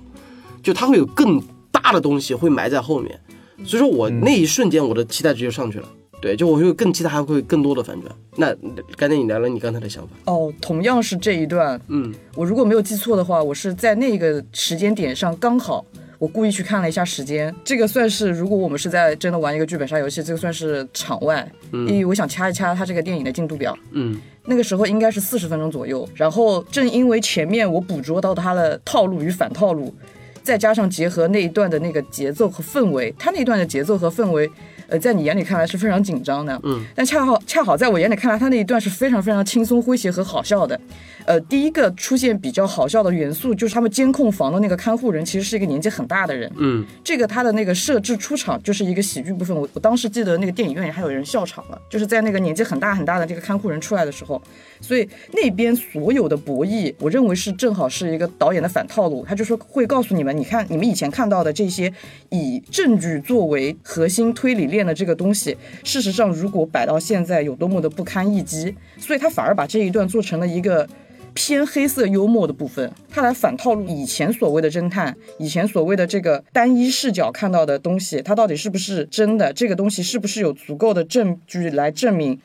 [0.61, 3.19] 就他会有更大的东西会埋在后面。
[3.65, 5.87] 所以说我那一瞬间我的期待值就上去了。
[6.21, 8.15] 对，就我会更期待还会更多的反转。
[8.37, 8.55] 那
[8.95, 15.83] 刚才你聊了你刚才的想法，哦，同样是这一段，嗯我如果没有记错的话，我是在那个时间点上刚好，
[16.19, 23.75] 我故意去看了一下时间，这个算是如果我们是在真的玩一个剧本杀游戏，这个算是场外，因为我想掐一掐它这个电影的进度表。
[23.91, 29.93] 嗯那个时候应该是四十分钟左右，然后正因为前面我捕捉到他的套路与反套路，
[30.41, 34.49] 再加上结合那一段的那个节奏和氛围，他那一段的节奏和氛围，
[34.91, 40.77] 呃，在你眼里看来是非常紧张的，嗯，但恰好恰好在我眼里看来，他那一段是非常非常轻松诙谐和好笑的。
[41.25, 49.55] 呃，第一个出现比较好笑的元素就是他们监控房的那个看护人其实是一个年纪很大的人，嗯这个他的那个设置出场就是一个喜剧部分。
[49.55, 54.41] 我我当时记得那个电影院里还有人笑场了，就是在那个年纪很大很大的这个看护人出来的时候，
[54.81, 61.93] 所以那边所有的博弈，我认为是正好是一个导演的反套路，他就说会告诉你们，你看你们以前看到的这些
[62.29, 70.87] 以证据作为核心推理链的这个东西，事实上如果摆到现在有多么的不堪一击，所以他反而把这一段做成了一个。
[71.33, 79.53] 偏黑色幽默的部分，他来反套路以前所谓的侦探，以前所谓的这个单一视角看到的东西，它到底是不是真的？
[79.53, 82.37] 这个东西是不是有足够的证据来证明？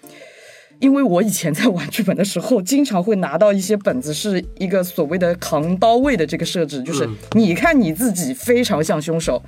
[0.78, 9.42] 因为我以前在玩剧本的时候，经常会拿到一些本子，是一个所谓的扛刀位的这个设置，就是你看你自己非常像凶手。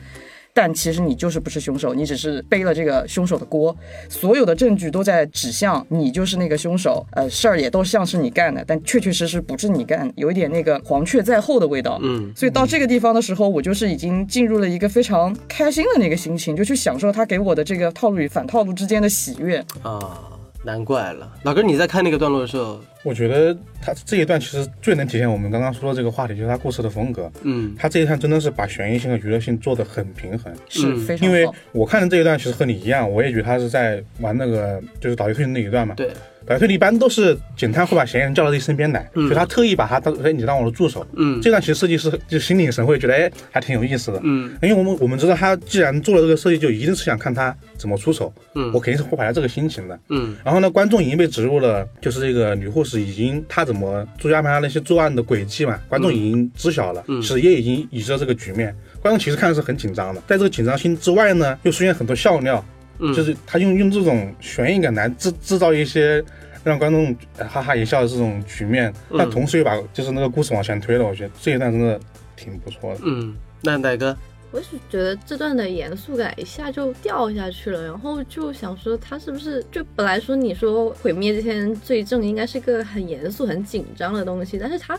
[0.61, 3.77] 但其实你就是不是凶手，你只是背了这个凶手的锅，
[4.09, 12.01] 所有的证据都在指向你就是那个凶手，呃，事儿也都像是你干的，但确确实实不是你干，有一点那个黄雀在后的味道。
[12.03, 19.65] 嗯，所以到这个地方的时候，我就是已经进入了一个非常开心的那个心情，就去享受他给我的这个套路与反套路之间的喜悦。
[19.85, 20.19] 啊，
[20.65, 21.33] 难怪了。
[21.45, 27.31] 老哥，你在看那个段落的时候，我觉得他这一段其实最能体现我们刚刚说的这个话题，就是他故事的风格。
[27.43, 30.53] 嗯他这一段真的是把悬疑性和娱乐性做得很平衡。
[30.69, 31.27] 是嗯非常好。
[31.27, 35.95] 因为我看的这一段其实和你一样，我也觉得他是在玩那个就是导游推荐那一段嘛。
[35.95, 36.11] 对，
[36.49, 41.07] 导游推理一般都是警探会把嫌疑人叫到自己身边来，所以他特意把他当哎你当我的助手。
[41.13, 44.19] 嗯这段其实设计师就心领神会，觉得哎还挺有意思的。
[44.25, 48.33] 嗯因为我们我们知道他既然做了这个设计，就一定是想看他怎么出手。
[48.55, 50.01] 嗯我肯定是会怀着这个心情的。
[50.09, 58.75] 嗯然后呢，观众已经被植入了，就是这个女护士已经她怎么朱家安排她那些作案的轨迹嘛，观众已经知晓了，嗯其实也已经已知了这个局面。
[59.03, 62.65] 观众其实看的是很紧张的，在这个紧张心之外呢，又出现很多笑料，
[62.99, 66.23] 嗯，就是他用用这种悬疑感来制制造一些
[66.65, 71.05] 让观众呃哈哈一笑的这种局面，嗯但同时又把就是那个故事往前推了。
[71.07, 71.99] 我觉得这一段真的
[72.37, 73.01] 挺不错的。
[73.05, 74.17] 嗯，那奶哥，
[74.51, 84.99] 我是觉得这段的严肃感一下就掉下去了，然后就想说他是不是就本来说你说毁灭这些罪证应该是个很严肃、很紧张的东西，但是他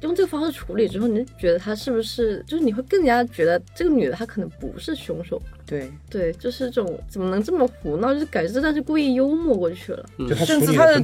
[0.00, 10.04] 用这个方式处理之后，你就觉得他是不是就是你会更加觉得这个女的她可能不是凶手，对，对，就是这种怎么能这么胡闹，就是感觉这段是故意幽默过去了。
[10.28, 11.00] 就甚至他的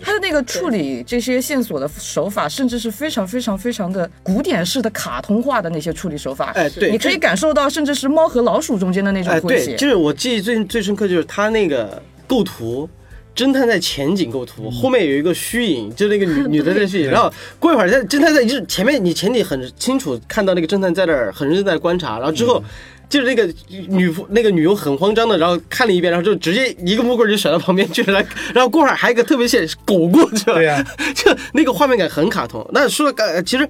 [0.00, 6.52] 他的那个处理这些线索的手法，甚至是非常非常非常的古典式的卡通化的那些处理手法。
[6.52, 9.76] 哎，对，你可以感受到，甚至是猫和老鼠中间的那种哎，对，诙谐。
[9.76, 12.88] 就是我记忆最最深刻就是他那个构图。
[13.34, 22.62] 侦探在前景构图，后面有一个虚影，就那个女 女的在虚影，然后过一会儿在侦探在就是前面你前景很清楚看到那个侦探在那儿很认真在观察，然后之后
[23.08, 23.44] 就是那个
[23.88, 32.64] 女仆那个女佣很慌张的，然后看了一遍，然后就直接一个木棍就甩到旁边去了，然后 过会儿还有一个特别线狗过去了，对呀 就那个画面感很卡通。
[32.72, 33.68] 那说刚其实。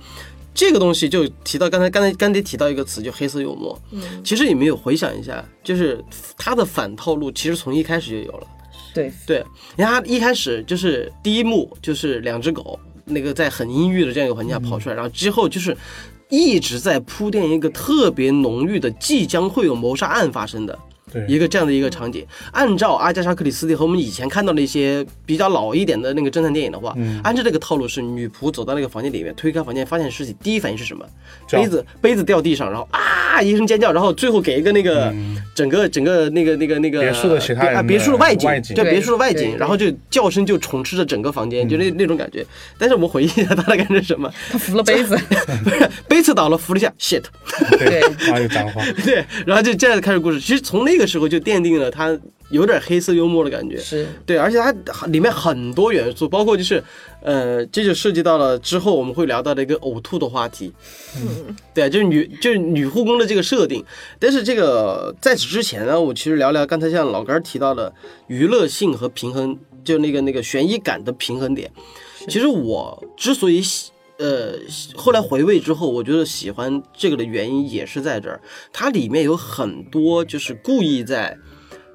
[0.57, 3.77] 这个东西就提到刚才刚才刚才提到一个词，就黑色幽默。
[3.91, 6.01] 嗯，其实你们有回想一下，就是
[6.39, 8.47] 它的反套路，其实从一开始就有了。
[8.95, 9.45] 对，对，
[9.77, 15.77] 然后他一开始就是第一幕就是两只狗，那个在很阴郁的这样一个环境下跑出来，然后之后就是
[16.31, 20.79] 一直在铺垫一个特别浓郁的即将会有谋杀案发生的。
[21.15, 21.25] 对。
[21.27, 31.07] 一个这样的一个场景，按照阿加莎·克里斯蒂和我们以前看到的一些比较老一点的那个侦探电影的话，按照这个套路是女仆走到那个房间里面，推开房间发现尸体，第一反应是什么？
[31.51, 35.15] 杯子杯子掉地上，然后啊一声尖叫，然后最后给一个那个、
[35.55, 42.45] 整个整个那个那个那个别墅的其他别墅的外景，对别墅的外景，然后就叫声就充斥着整个房间，就那那种感觉。
[42.79, 44.31] 但是我们回忆一下，他的感觉是什么？
[44.51, 45.17] 他扶了杯子，
[45.65, 47.23] 不 是杯子倒了，扶了一下，shit。
[47.79, 50.41] 对然后有脏话， 对，然后就这样开始故事。
[50.41, 52.19] 其实从那个时候就奠定了他
[52.51, 53.77] 有点黑色幽默的感觉。
[53.79, 56.83] 是对，而且它里面很多元素，包括就是，
[57.23, 60.73] 呃，这就涉及到了之后我们会聊到的一个呕吐的话题。
[61.17, 63.85] 嗯，对，就是女就是女护工的这个设定。
[64.19, 67.93] 但是这个在此之前呢，我其实聊聊刚才像老根儿提到的
[68.27, 71.71] 娱乐性和平衡，就那个那个悬疑感的平衡点。
[72.29, 73.91] 其实我之所以喜。
[74.19, 74.55] 呃，
[74.95, 78.41] 后来回味之后，我觉得喜欢这个的原因也是在这儿，
[78.73, 81.37] 它里面有很多就是故意在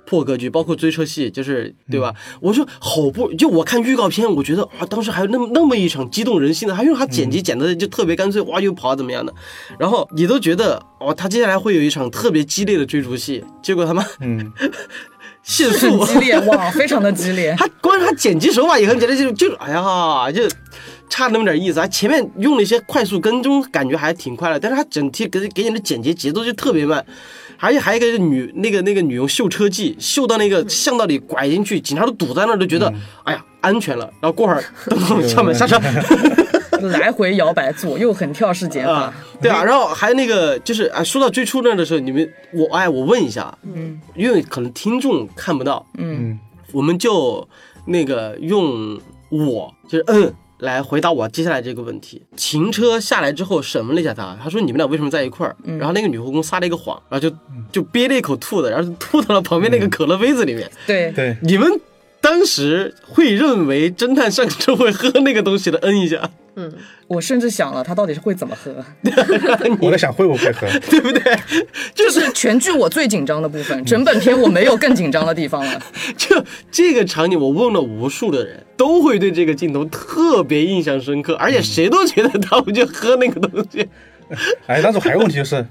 [0.05, 2.13] 破格局，包括追车戏，就是对吧？
[2.41, 9.33] 我说好不，就我看预告片，我觉得啊，当时还有那么那么一场激动人心的，还用他剪辑剪的就特别干脆，哇，又跑怎么样的，
[9.79, 14.51] 然后你都觉得哦，他接下来会有一场特别激烈的追逐戏，结果他妈嗯，
[15.43, 17.53] 限速，激烈哇，非常的激烈。
[17.59, 20.43] 他光是他剪辑手法也很简单，就就哎呀，就
[21.09, 21.79] 差那么点意思。
[21.79, 27.03] 他前面用了一些快速跟踪，感觉还挺快的，但是它整体给给你的剪辑节奏就特别慢。
[27.61, 32.93] 而且还有一个女那个那个女佣秀车技，秀到那个巷道里拐进去，警察都堵在那儿，都觉得、
[33.25, 34.05] 哎呀安全了。
[34.21, 35.77] 然后过会儿咚咚敲门 下车，
[36.97, 46.39] 来回摇摆，左右横跳式剪法啊，，对啊，然后还有那个就是啊，说到最初那的时候，你们我哎，我问一下，嗯，因为可能听众看不到，嗯，
[46.71, 47.45] 我们就
[47.85, 48.97] 那个用
[49.29, 52.21] 我就是嗯来回答我接下来这个问题。
[52.35, 55.55] 停车下来之后审问了一下他，他说你们俩为什么在一块儿？
[55.63, 57.35] 然后那个女护工撒了一个谎，然后就
[57.71, 60.69] 就憋了一口吐的，然后就吐到了旁边那个可乐杯子里面。
[60.85, 61.67] 对，对，你们
[62.21, 65.79] 当时会认为侦探上车会喝那个东西的？
[65.81, 66.71] 嗯一下，嗯
[67.07, 68.71] 我甚至想了他到底是会怎么喝，
[69.81, 71.35] 我在想会不会喝， 对不对？
[71.95, 75.81] 就是全剧我最紧张的部分，整本片我没有更紧张的地方了。
[76.17, 83.87] 就这个场景，我问了无数的人，都会对这个镜头特别印象深刻，而且谁都觉得他们就喝那个东西。
[84.67, 85.65] 哎，但是还有问题就是，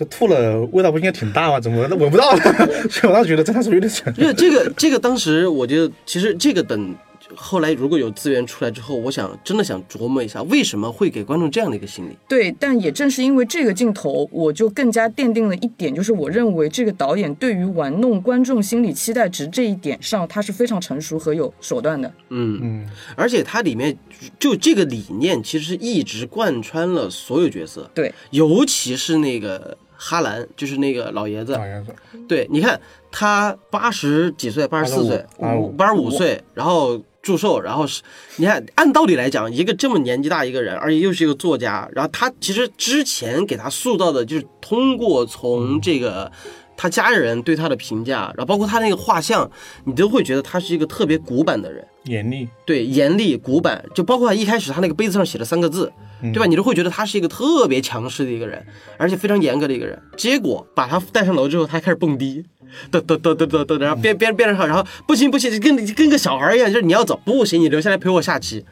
[0.00, 1.60] 这吐了味道不应该挺大吗？
[1.60, 2.38] 怎么闻闻不到了？
[2.88, 4.14] 所以我当时觉得这当时有点蠢。
[4.16, 6.96] 因为这个这个当时我觉得，其实这个等
[7.36, 12.16] 后来如果有资源出来之后，我想真的想琢磨一下，为什么会给观众这样的一个心理？
[12.26, 22.10] 对，但也正是因为这个镜头，我就更加奠定了一点，就是我认为这个导演对于玩弄观众心理期待值这一点上，他是非常成熟和有手段的。
[22.30, 23.96] 嗯，嗯，而且它里面
[24.38, 31.94] 就这个理念，其实一直贯穿了所有角色，对，尤其是那个哈兰，就是那个老爷子，老爷子，
[32.26, 32.80] 对，你看
[33.12, 38.00] 他八十几岁，八十四岁，85八十五岁，然后祝寿，然后是，
[38.36, 46.32] 你看按道理来讲，一个这么年纪大一个人，而且又是一个作家，然后他其实之前给他塑造的就是通过从这个。
[46.80, 49.50] 他家人对他的评价，然后包括他那个画像，
[49.84, 56.46] 你都会觉得他是一个特别古板的人，严厉，对，严厉古板，就包括他一开始他那个杯子上写了三个字，对吧？
[56.46, 58.64] 你都会觉得他是一个特别强势的一个人，
[58.96, 60.00] 而且非常严格的一个人。
[60.16, 62.42] 结果把他带上楼之后，他还开始蹦迪，
[62.90, 68.64] 嘚嘚嘚嘚嘚嘚，然后边边边上，然后不行不行，跟跟个小孩一样，就是你要走不行，你留下来陪我下棋。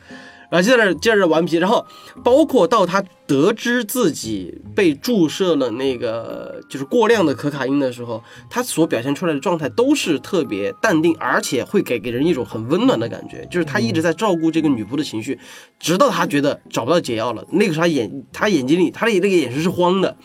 [0.50, 1.84] 然后就在那儿接着顽皮，然后
[2.24, 15.38] 包括到他得知自己被注射了那个就是过量的可卡因的时候，他所表现出来的状态都是特别淡定，而且会给给人一种很温暖的感觉，就是他一直在照顾这个女仆的情绪，
[15.78, 20.16] 直到他觉得找不到解药了，那个时候他眼他眼睛里他的那个眼神是慌的。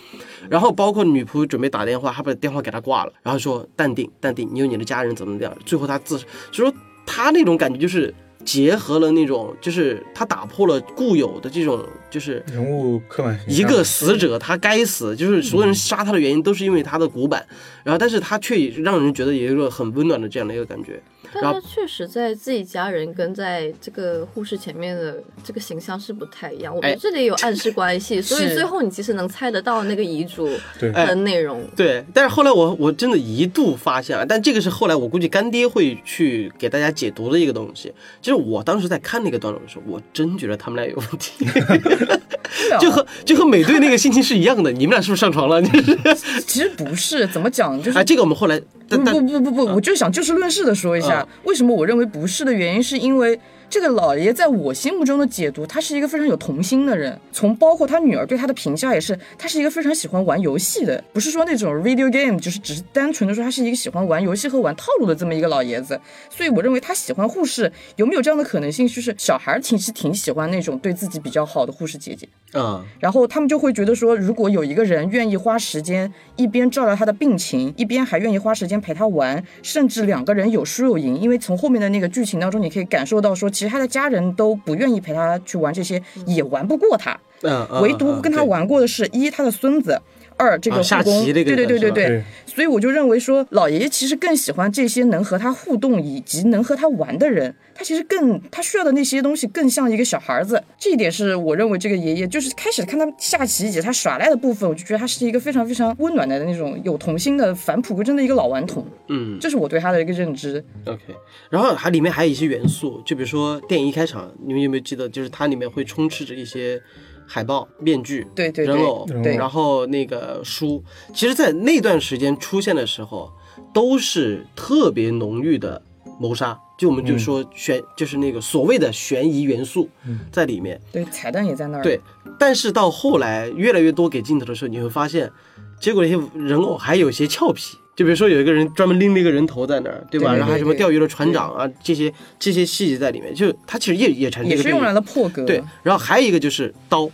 [0.50, 5.58] 然后包括女仆准备打电话，他把电话给他挂了，然后说淡定淡定，你有你的家人怎么怎么样。
[5.66, 6.18] 最后他自，
[6.52, 6.74] 就说
[7.06, 8.14] 他那种感觉就是
[8.46, 17.46] 结合了那种，就是他打破了固有的这种，就是人物刻板形一个死者他该死，就是所有人杀他的原因都是因为他的古板，
[17.84, 21.02] 然后但是他却也让人觉得有一个很温暖的这样的一个感觉。
[21.34, 26.76] 但他确实在自己家人跟在这个护士前面的这个形象是不太一样。
[26.76, 31.64] 我觉哎得这里有暗示关系， 所以最后你其实能猜得到那个遗嘱的内容。
[31.76, 37.92] 对，但是后来我我真的一度发现了，但这个是后来我估计干爹会去给大家解读的一个东西。
[38.22, 41.46] 就是我当时在看那个段落的时候，我真觉得他们俩有问题，
[42.72, 44.72] 啊就和就和美队那个心情是一样的。
[44.72, 45.62] 你们俩是不是上床了？
[45.62, 48.60] 就是其实不是，怎么讲就是啊，这个我们后来
[48.90, 53.40] 不不不不不，我就想就事论事的说一下，为什么我认为不是的原因，是因为
[53.74, 57.20] 这个老爷在我心目中的解读，他是一个非常有童心的人。
[57.32, 66.00] 从包括他女儿对他的评价也是，他是一个非常喜欢玩游戏的，不是说那种 video game，就是只是单纯的说他是一个喜欢玩游戏和玩套路的这么一个老爷子。
[66.30, 68.88] 所以我认为他喜欢护士，有没有这样的可能性？
[68.88, 72.30] 就是小孩儿其实挺喜欢那种对自己比较好的护士姐姐。
[72.52, 89.98] 啊，然后他们就会觉得说，如果有一个人愿意花时间一边照料他的病情，一边还愿意花时间陪他玩，甚至两个人有输有赢，因为从后面的那个剧情当中，你可以感受到说，其实他的家人都不愿意陪他去玩这些，也玩不过他，嗯，嗯唯独跟他玩过的是一他的孙子。
[90.44, 110.64] 二这个啊下护工，棋那个对对对对对对，所以我就认为说，老爷爷其实更喜欢这些能和他互动以及能和他玩的人，他其实更他需要的那些东西更像一个小孩子，这一点是我认为这个爷爷就是开始看他下棋以及他耍赖的部分，我就觉得他是一个非常非常温暖的那种有童心的返璞归真的一个老顽童，嗯这是我对他的一个认知。
[110.86, 111.02] ，OK。
[111.50, 116.82] 然后还里面还有一些元素，就比如说电影一开场，你们有没有记得，就是它里面会充斥着一些
[117.28, 123.32] 海报、面具、对对对人偶，对然后那个书，其实，在那段时间出现的时候，
[123.74, 125.82] 都是特别浓郁的
[126.20, 126.60] 谋杀。
[126.78, 129.88] 就我们就说悬，就是那个所谓的悬疑元素
[130.32, 130.82] 在里面。
[130.92, 131.84] 对，彩蛋也在那儿。
[131.84, 132.02] 对，
[132.38, 135.32] 但是到后来越来越多给镜头的时候，你会发现，
[135.80, 137.78] 结果那些人偶还有一些俏皮。
[137.96, 140.32] 就比如说有一个人专门拎了一个人头在那儿，对吧？
[140.32, 145.46] 对对然后还什么钓鱼的船长啊，这些这些细节在里面，就他其实也也产生这个对比也是用来了破格。
[145.46, 147.10] 对，然后还有一个就是刀，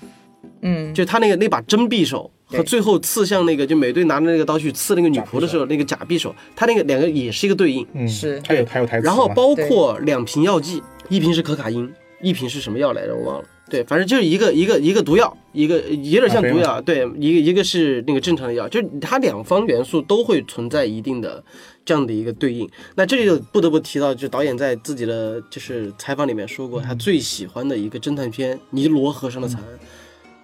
[0.62, 7.86] 嗯，就他那个那把真匕首和最后刺向那个就美队拿着那个刀去刺那个女仆的时候，那个假匕首，他那个两个也是一个对应。
[7.94, 13.14] 嗯，是还有还有台词，然后包括两瓶药剂，一瓶是可卡因，一瓶是什么药来着？
[13.14, 13.46] 我忘了。
[13.70, 21.44] 对，反正就是一个一个一个毒药，一个有点像毒药，对，一个一个是那个正常的药，就是它两方元素都会存在一定的
[21.86, 22.68] 这样的一个对应。
[22.96, 29.70] 那这里就不得不提到，就导演在自己的就是采访里面说过，他最喜欢的一个侦探片《尼罗河上的惨案》，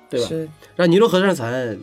[0.10, 0.28] 对吧？
[0.28, 0.40] 是
[0.76, 1.76] 然后《尼罗河上的惨案》，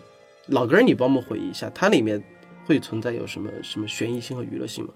[0.47, 2.23] 老哥儿你帮我们回忆一下，它里面
[2.65, 4.91] 会存在有什么什么悬疑性和娱乐性吗？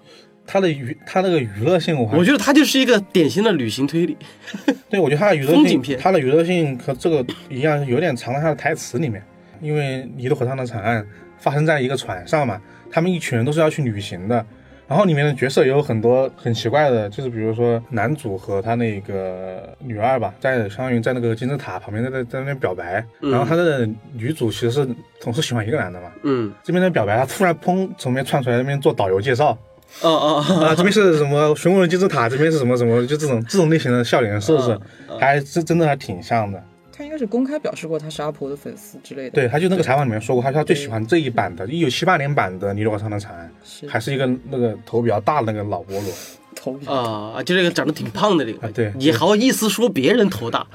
[0.47, 4.16] 他的娱他那个娱乐性，我还我觉得它就是一个典型的旅行推理。
[4.88, 9.22] 对，我觉得他的娱乐性，他的娱乐性和这个一样，有点藏在他的台词里面。
[9.61, 11.07] 因为尼罗河上的惨案
[11.38, 14.44] 发生在一个船上嘛，他们一群人都是要去旅行的。
[14.88, 24.88] 然后里面的角色也有很多很奇怪的，就是比如说男主和他那个女二吧，在相当于在那个金字塔旁边在在在那边表白，嗯然后他的女主其实是
[25.18, 26.12] 总是喜欢一个男的嘛。
[26.22, 29.59] 嗯，这边的表白，他突然砰从那边窜出来，那边做导游介绍，
[30.03, 34.78] 哦哦哦，啊，这边是什么熊文金字塔，这边是什么什么，就这种这种类型的笑脸是不是
[35.18, 36.62] 还真真的还挺像的。
[36.92, 39.30] 他应该是公开表示过他是阿婆的粉丝之类的。
[39.30, 43.51] 对，他就那个采访里面说过，他说他最喜欢这一版的，一九七八年版的《尼罗河上的惨案》，
[43.88, 46.05] 还是一个那个头比较大的那个老菠萝，
[46.57, 46.86] 头皮。
[46.86, 50.66] 啊，就这个长得挺胖的这个，你好意思说别人头大？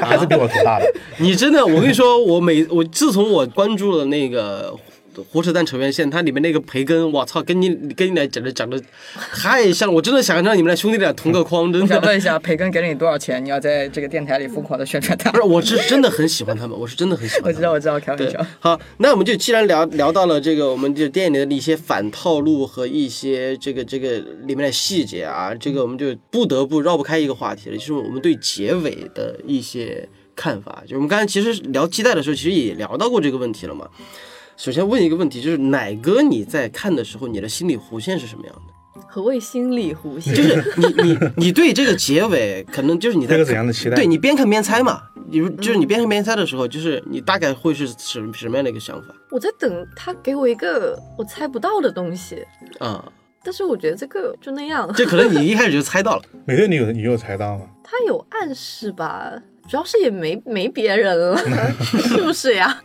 [0.00, 0.88] 他还是比我头大的。
[1.18, 4.72] 你真的，我跟你说，我每我自从我关注了那个
[5.22, 8.80] 火扯淡扯远线，它里面那个培根，我操，跟你跟你俩简直长得
[9.14, 11.80] 太像了，我真的想让你们俩兄弟俩同个框，真的。
[11.80, 13.44] 我想问一下，培根给了你多少钱？
[13.44, 15.36] 你要在这个电台里疯狂的宣传他不？
[15.36, 17.44] 是，我是真的很喜欢他们，我是真的很喜欢。
[17.44, 30.82] 我知道，我知道，开玩笑。，好，那我们就既然聊聊到了这个，我们就电影里的一些反套路和一些这个这个里面的细节啊，这个我们就不得不绕不开一个话题了，就是我们对结尾的一些看法。
[30.88, 33.88] 就我们刚才其实聊期待的时候，其实也聊到过这个问题了嘛。
[34.56, 39.02] 首先问一个问题，就是奶哥你在看的时候，你的心理弧线是什么样的？
[39.08, 40.34] 何谓心理弧线？
[40.34, 43.96] 就是你你你对这个结尾，可能就是你在这个怎样的期待？
[43.96, 45.02] 对你边看边猜嘛。
[45.26, 52.44] 你如就是你边看边猜的时候，就是你大概会是什什么样的一个想法我在等他给我一个我猜不到的东西，
[52.78, 53.04] 啊？
[53.42, 56.22] 但是我觉得这个就那样，这可能你一开始就猜到了。
[56.44, 57.64] 美队，你有你有猜到吗？
[57.82, 59.32] 他有暗示吧，
[59.68, 61.36] 主要是也没没别人了，
[61.82, 62.82] 是不是呀？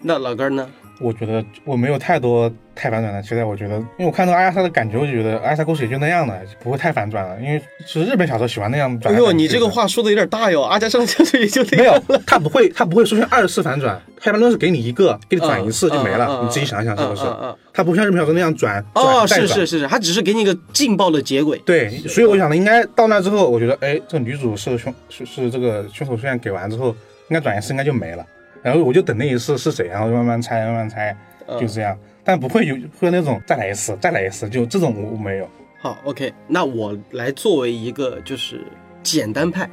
[0.00, 0.68] 那老根儿呢？
[0.98, 3.44] 我觉得我没有太多太反转的期待。
[3.44, 7.38] 我觉得，因为我看到阿亚莎的感觉，我就觉得阿亚莎故事也就那样的，不会太反转了。
[7.38, 9.30] 因为是日本小说喜欢那样转哎呦。
[9.30, 10.62] 你这个话说的有点大哟。
[10.62, 16.40] 阿加莎的故事也就那没样有，他不会，他不会出现二次反转，他一般都是给你一个，给你转一次嗯就没了。
[16.42, 17.56] 你自己想一想是不是嗯嗯嗯？
[17.74, 21.58] 他不像日本小说那样转哦，是是是是，他只是给你一个劲爆的结尾。
[21.58, 26.88] 对，所以我想的应该到那之后，我觉得，哎，这个女主是凶是是这个凶手，虽然给完之后，
[27.28, 28.24] 应该转一次应该就没了。
[28.66, 31.96] 然后我就等那一次是谁，然后就慢慢猜，慢慢猜，嗯就这样。
[32.24, 35.48] 但不会有会那种再来一次，再来一次，就这种我我没有。
[35.80, 38.60] 好，OK，那我来作为一个就是
[39.04, 39.70] 简单派，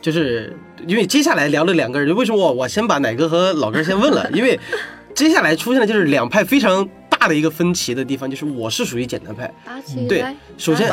[0.00, 0.56] 就是
[0.86, 4.30] 因为接下来聊了两个人，为什么我我先把奶哥和老哥先问了？
[4.32, 4.58] 因为
[5.14, 6.88] 接下来出现的就是两派非常
[7.24, 9.50] 大的一个分歧的地方，就是我是属于简单派。
[10.06, 10.22] 对，
[10.58, 10.86] 首先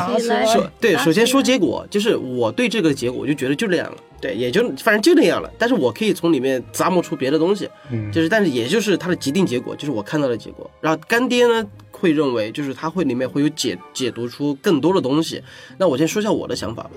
[0.46, 5.52] 说对，首先说结果，就是我对这个结果我就觉得就这样了，对，也就反正就那样了。
[5.58, 10.70] 但是我可以从里面咂摸出别的东西，嗯，就是但是也就是它的既定结果，就是我看到的结果。
[10.80, 15.42] 然后干爹呢会认为就是他会里面会有解解读出更多的东西。
[15.76, 16.92] 那我先说一下我的想法吧。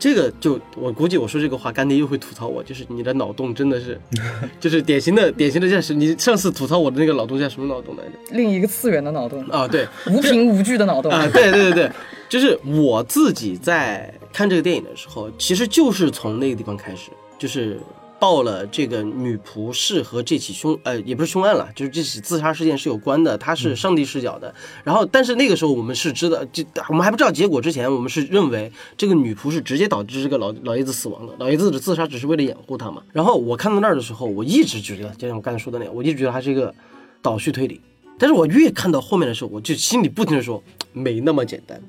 [0.00, 4.00] 这个就我估计我说这个话，干爹又会吐槽我，就是你的脑洞真的是，
[4.58, 8.12] 就是典型的典型的现实你上次吐槽我的那个脑洞叫什么脑洞来着？
[8.30, 11.12] 另一个次元的脑洞，啊，对， 无凭无据的脑洞。
[11.12, 11.92] 啊，对对对对，
[12.30, 17.78] 就是我自己在看这个电影的时候，其实就是从那个地方开始，就是
[18.20, 24.54] 报了这个女仆是和这起凶呃也不是凶案了，就是这起自杀事件是有关的，它是上帝视角的。
[24.84, 33.02] 然后，但是那个时候我们是知道，就我们还不知道结果之前，我们是认为这个女仆是直接导致这个老老爷子死亡的，老爷子的自杀只是为了掩护他嘛。
[33.12, 36.74] 然后我看到那儿的时候，我一直觉得，就像我刚才说的那样，我一直觉得它是一个
[37.22, 37.80] 倒叙推理。
[38.18, 40.62] 但是我越看到后面的时候，我就心里不停的说，
[40.92, 41.80] 没那么简单。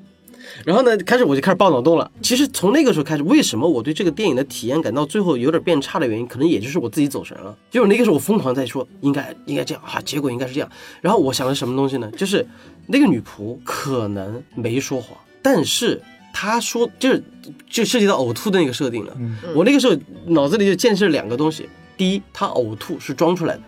[0.66, 2.10] 然后呢，开始我就开始爆脑洞了。
[2.22, 7.58] 其实从那个时候开始，为什么我对这个电影的体验感到最后有点变差的原因，可能也就是我自己走神了。
[7.70, 10.70] 就是那个时候我疯狂在说应该应该这样啊，结果应该是这样。
[11.02, 12.12] 然后我想的什么东西呢？
[12.18, 12.46] 就是
[12.88, 16.02] 那个女仆可能没说谎，但是
[16.34, 17.24] 她说就是
[17.70, 19.16] 就涉及到呕吐的那个设定了。
[19.56, 19.96] 我那个时候
[20.28, 23.62] 脑子里就建设两个东西：第一，她呕吐是装出来的。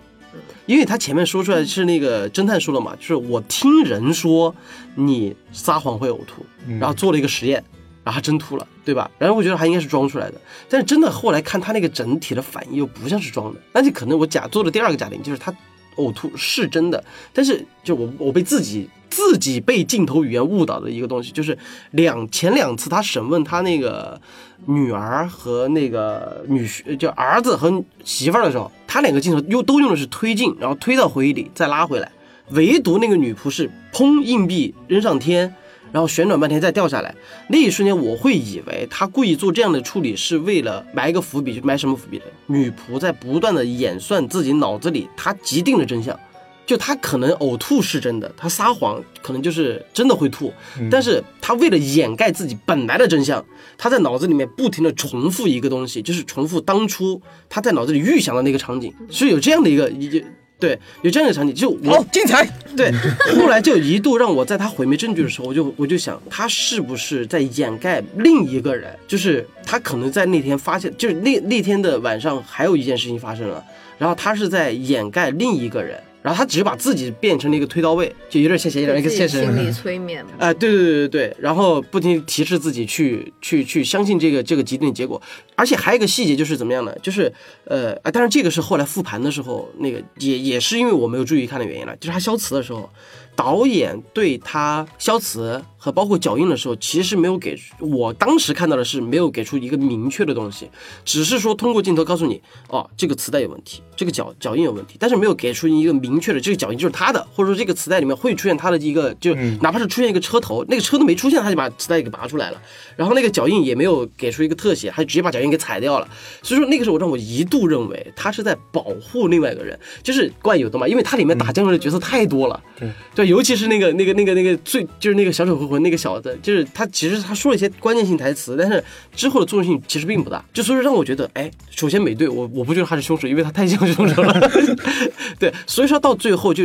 [0.65, 4.55] 因为他前面说出来是那个侦探说了嘛，就是我听人说
[4.95, 6.45] 你撒谎会呕吐，
[6.79, 7.63] 然后做了一个实验，
[8.03, 9.09] 然后他真吐了，对吧？
[9.17, 10.39] 然后我觉得他应该是装出来的，
[10.69, 15.53] 但是真的后来看他那个整体的反应又不像是装的，那就可能我假做的第二个假定就是他
[15.97, 17.03] 呕吐是真的，
[17.33, 21.55] 但是就我我被自己自己被镜头语言误导的一个东西，就是
[21.91, 24.19] 两前两次他审问他那个
[24.65, 32.11] 女儿和那个女婿，就儿子和媳妇儿的时候，他两个镜头又都用的是推进，然后推到回忆里再拉回来，
[32.49, 35.53] 唯独那个女仆是砰硬币扔上天。
[35.91, 37.13] 然后旋转半天再掉下来，
[37.49, 42.23] 那一瞬间我会以为他故意做这样的处理是为了埋一个伏笔，埋什么伏笔呢？
[42.47, 46.19] 女仆在不断的演算自己脑子里她既定的真相，
[46.65, 50.53] 就他可能呕吐是真的，他撒谎可能就是真的会吐，
[50.89, 53.43] 但是他为了掩盖自己本来的真相，
[53.77, 60.23] 他在脑子里面不停的重复一个东西，就是重复当初他在脑子里预想的那个场景，是有这样的一个一
[60.59, 62.47] 对有这样的场景，就我好精彩！
[62.77, 62.89] 对，
[63.35, 68.97] 后来就一度让我在他毁灭证据的时候，我就我就想，他是不是在掩盖另一个人？
[69.05, 73.61] 就是他可能在那天发现，就是那那天的晚上还有一件事情发生了，
[73.97, 79.41] 然后他是在掩盖另一个人，然后他只是把自己变成了一个推刀位，就有点像写点一个现实。
[79.41, 80.31] 心理催眠嘛。
[80.39, 85.21] 哎、对对对对对，然后不停提示自己去去去相信这个这个既定的结果，
[85.55, 86.95] 而且还有一个细节就是怎么样呢？
[87.01, 87.31] 就是
[87.65, 92.89] 呃啊，当然这个是后来复盘的时候，那个也也是因为我没有注意看的原因了，就是他消磁的时候，
[93.35, 100.69] 导演对他消磁和包括脚印的时候，其实没有给我当时看到的是没有给出一个明确的东西，
[101.03, 112.61] 只是说通过镜头告诉你，哦，这个磁带有问题，这个脚脚印有问题，但是没有给出一个明确的这个脚印就是他的，或者说这个磁带里面会出现他的一个，就哪怕是出现一个车头，那个车都没出现，他就把磁带给拔出来了，
[112.95, 116.07] 然后那个脚印也没有给出一个特写，他就直接把脚印给踩掉了，
[116.41, 122.89] 所以说那个时候让我一度认为他是在保护另外一个人，就是怪有的嘛，因为它里面打酱油的角色太多了，对。
[123.15, 128.83] 对，尤其是那个那个那个那个最就是那个小丑回魂那个小子，就是他其实他说了一些关键性台词，但是
[129.15, 134.51] 之后的作用性其实并不大，就所以说让我觉得，哎，首先美队我我不觉得他是凶手，因为他太像凶手了，
[135.39, 136.63] 对，所以说到最后就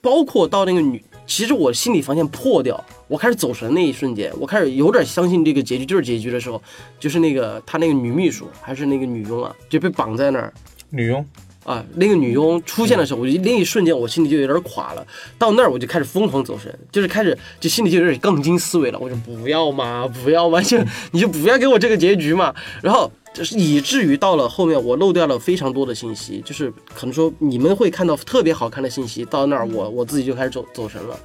[0.00, 6.62] 包括到那个女其实我心理防线破掉，我开始走神那一瞬间，我开始有点相信这个结局就是结局的时候，
[6.98, 10.52] 就是那个他那个女秘书还是那个女佣啊，就被绑在那儿。
[10.90, 11.26] 女佣，
[11.66, 15.04] 啊，那个女佣出现的时候，我就那一瞬间我心里就有点垮了。
[15.36, 18.98] 到那儿我就开始疯狂走神，就是开始就心里就有点杠精思维了。
[19.00, 20.78] 我说不要嘛，不要嘛， 就
[21.10, 22.54] 你就不要给我这个结局嘛。
[22.80, 31.18] 然后就是以至于到了后面我漏掉了非常多的信息，就是可能说你们会看到特别好看的信息，到那儿我我自己就开始走走神了。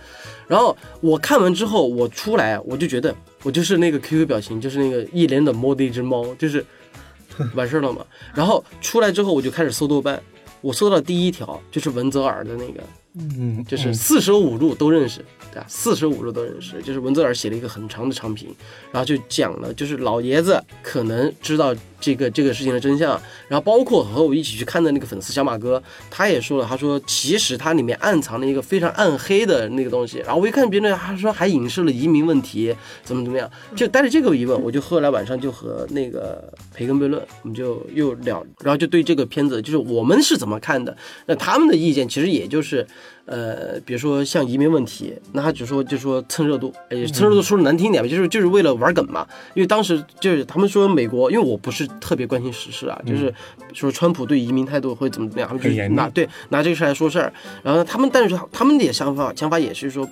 [0.47, 6.65] 然后我看完之后，我出来我就觉得我就是那个 QQ 表情，就是那个一脸冷漠的一只猫，就是
[7.55, 8.03] 完事儿了嘛。
[8.33, 10.21] 然后出来之后我就开始搜豆瓣，
[10.61, 12.83] 我搜到第一条就是文泽尔的那个，
[13.15, 15.65] 嗯，就是四舍五入都认识，对吧？
[15.67, 18.55] 四舍五入都认识，就是文泽尔写了一个很长的长评，
[18.91, 23.11] 然后就讲了，就是老爷子可能知道这个这个事情的真相，
[23.47, 40.97] 然后包括和我一起去看的那个粉丝小马哥，他也说了，他说其实它里面暗藏了一个非常暗黑的那个东西，然后我一看别人，他说还影射了移民问题，怎么怎么样，就带着这个疑问，我就后来晚上就和那个培根悖论，我们就又聊，然后就对这个片子，就是我们是怎么看的，
[41.27, 42.85] 那他们的意见其实也就是。
[43.25, 49.25] 呃，比如说像移民问题，那他只说就说蹭热度，哎，蹭热度说的难听点吧，就是就是为了玩梗嘛。
[49.53, 53.33] 因为当时就是他们说美国，因为我不是特别关心时事啊，就是
[53.73, 57.31] 说川普对移民态度会怎么怎么样，他们就拿对拿这个事来说事儿。
[57.63, 60.07] 然后他们但是他们的想法想法也是说，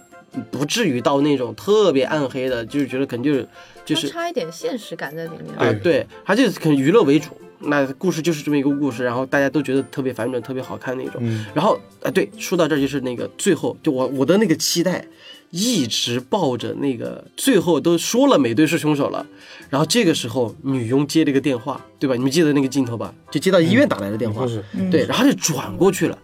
[0.51, 3.47] 不至于到那种特别暗黑的，就是觉得可能就是
[3.83, 5.55] 就是差一点现实感在里面。
[5.57, 7.29] 啊，对，他就是可能娱乐为主。
[7.59, 11.21] 那故事就是这么一个故事，然后大家都觉得特别反转、特别好看那种。
[11.21, 15.05] 嗯然后啊，对，说到这儿就是那个最后，就我我的那个期待，
[15.49, 19.25] 一直抱着那个最后都说了美队是凶手了，
[19.69, 22.15] 然后这个时候女佣接了一个电话，对吧？
[22.15, 23.13] 你们记得那个镜头吧？
[23.29, 26.17] 就接到医院打来的电话，是对，然后就转过去了。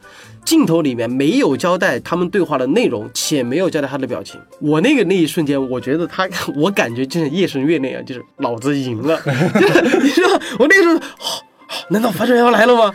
[0.46, 4.40] 镜头里面没有交代他们对话的内容，且没有交代他的表情。
[4.62, 9.20] 我那个那一瞬间，我觉得他， 我感觉就像夜神月那样，就是老子赢了。
[9.60, 10.30] 就是你知道，
[10.60, 12.94] 我那个时候，哦哦难道反转要来了吗？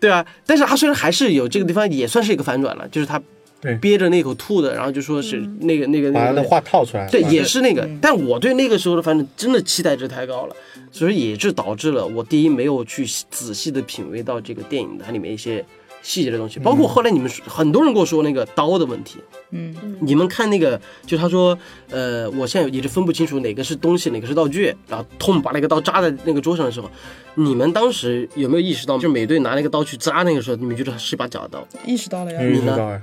[0.00, 0.24] 对啊？
[0.44, 3.20] 但是他虽然还是有这个地方也算是一个反转了，就是他
[3.60, 10.56] 对憋着那口吐的，然后就说是那个那个那个把他的话套出来，对，啊也是那个，但我对那个时候的反正真的期待值太高了，
[10.92, 15.64] 所以也是导致了我第一没有去仔细的品味到这个电影它里面一些
[16.06, 19.18] 细节的东西，包括后来你们很多人跟我说那个刀的问题，
[19.50, 21.58] 嗯，你们看那个，就他说，
[21.90, 26.88] 呃，我现在也是分不清楚哪个是东西，哪个是道具，然后痛把那个刀扎在那个桌上的时候，
[27.34, 31.66] 你们当时有没有意识到，就美队拿那个刀去扎那个时候，你们觉得是一把假刀？
[31.84, 32.40] 意识到了呀。
[32.40, 33.00] 你呢？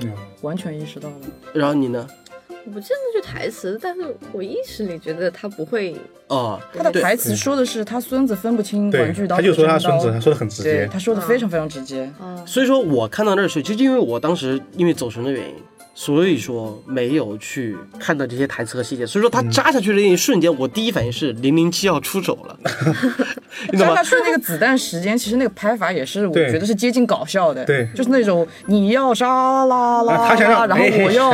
[0.00, 1.16] 嗯，完全意识到了。
[1.52, 2.06] 然后你呢？
[2.66, 4.02] 我不记得那句台词，但是
[4.32, 5.94] 我意识里觉得他不会。
[6.28, 12.10] 哦，他的台词说的是他孙子分不清对玩具，刀他就说他孙子，他说的很直接，他说的非常非常直接。
[12.18, 15.54] 啊，所以说我看到那儿时候，就是因为我当时因为走神的原因，
[15.94, 19.06] 所以说没有去看到这些台词和细节。
[19.06, 22.58] 所以说他扎下去的那一瞬间，我第一反应是零零七要出手了，
[23.72, 24.10] 你懂吗扎下？
[24.10, 31.30] 去那个子弹时间，其实那个拍法也是我觉得是接近搞笑的，对就是那种你要杀啦啦啊他想然后哎我要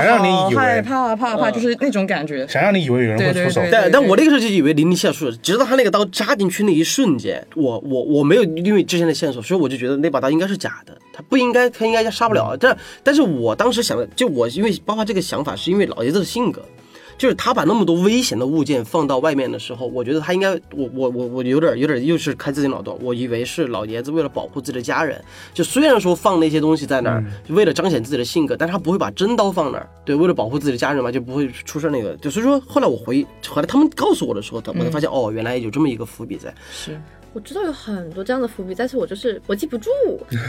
[0.50, 2.46] 害怕怕怕，嗯就是那种感觉。
[2.46, 12.56] 想让你以为有人会出手对对对，但但我那个时候就以为零零七要出手，直到他那个刀扎进去那一瞬间，我我我没有因为之前的线索，所以我就觉得那把刀应该是假的，他不应该他应该杀不了。
[12.58, 16.62] 但但是我当时想的，就我因为包括这个想法，是因为老爷子的性格。
[17.18, 25.22] 就是他把那么多危险的物件放到外面的时候，我觉得他应该，我我我我有点有点又是开自己脑洞，我以为是老爷子为了保护自己的家人，
[25.52, 36.98] 就虽然说放那些东西在那儿，就为了彰显自己的性格，但是他不会把真刀放那儿，对，为了保护自己的家人嘛，就不会出事那个，就所以说后来我回，后来他们告诉我的时候，我才发现、哦，原来有这么一个伏笔在，是
[37.32, 39.88] 我知道有很多这样的伏笔，但是我就是我记不住，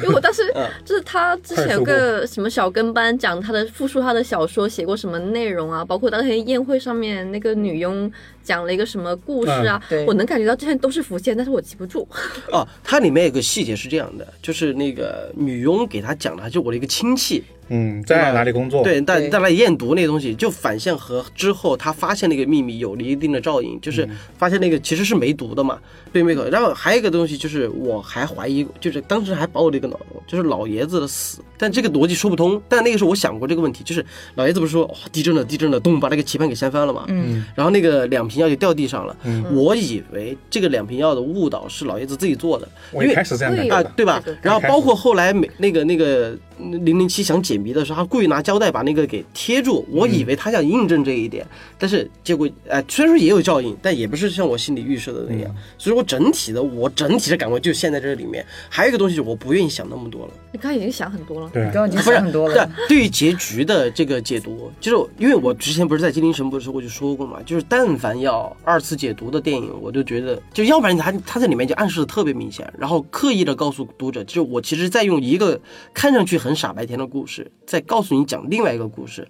[0.04, 8.12] 因为我当时嗯就是他之前有个什么小跟班讲他的复述他的小说写过什么内容啊，包括当天宴会上面那个女佣
[8.52, 12.06] 讲了一个什么故事啊，嗯对我能感觉到这些都是浮现，但是我记不住。
[12.52, 18.84] 哦，它里面有个细节是这样的，就是那个女佣给他讲的，就我的一个亲戚，嗯，在哪里工作？
[18.84, 24.06] 对，但对但来验毒那个东西，就反向和之后他发现那个秘密有了一定的照应，就是
[24.38, 25.80] 发现那个其实是没毒的嘛，
[26.12, 26.44] 对没口。
[26.50, 32.62] 然后还有一个东西就是，我还怀疑，就是当时还把我的一个脑洞，就是老爷子的死，但这个逻辑说不通。
[32.68, 39.46] 但那个时候我想过这个问题，就是老爷子不是说哇、地震了，地震了，咚把那个棋盘给掀翻了嘛，嗯，然后那个两瓶药就掉地上了，嗯。
[39.56, 44.22] 我以为这个两瓶药的误导是老爷子自己做的，因为我一开始这样啊，，对吧？
[44.42, 46.36] 然后包括后来每那个那个
[46.86, 51.46] 零零七想解谜的时候，他故意拿胶带把那个给贴住，我以为他想印证这一点，
[51.78, 55.56] 但是结果哎，虽然说也有照应，但也不是像我心里预设的那样。
[55.78, 58.46] 所以我整体的我整体的感官就陷在这里面。
[58.70, 61.50] 还有一个东西，我不愿意想那么多了，你刚才已经想很多了。
[61.52, 62.72] 对你刚刚已经不是想很多对了。
[62.88, 75.60] 对于结局的这个解读，就是因为我之前不是在《精灵神捕》的时候我就说过嘛，就是但凡要二次解读的电影，我就觉得就要不然他他在里面就暗示的特别明显，然后刻意的告诉读者，就是我其实在用一个
[75.94, 79.28] 看上去很傻白甜的故事，再告诉你讲另外一个故事。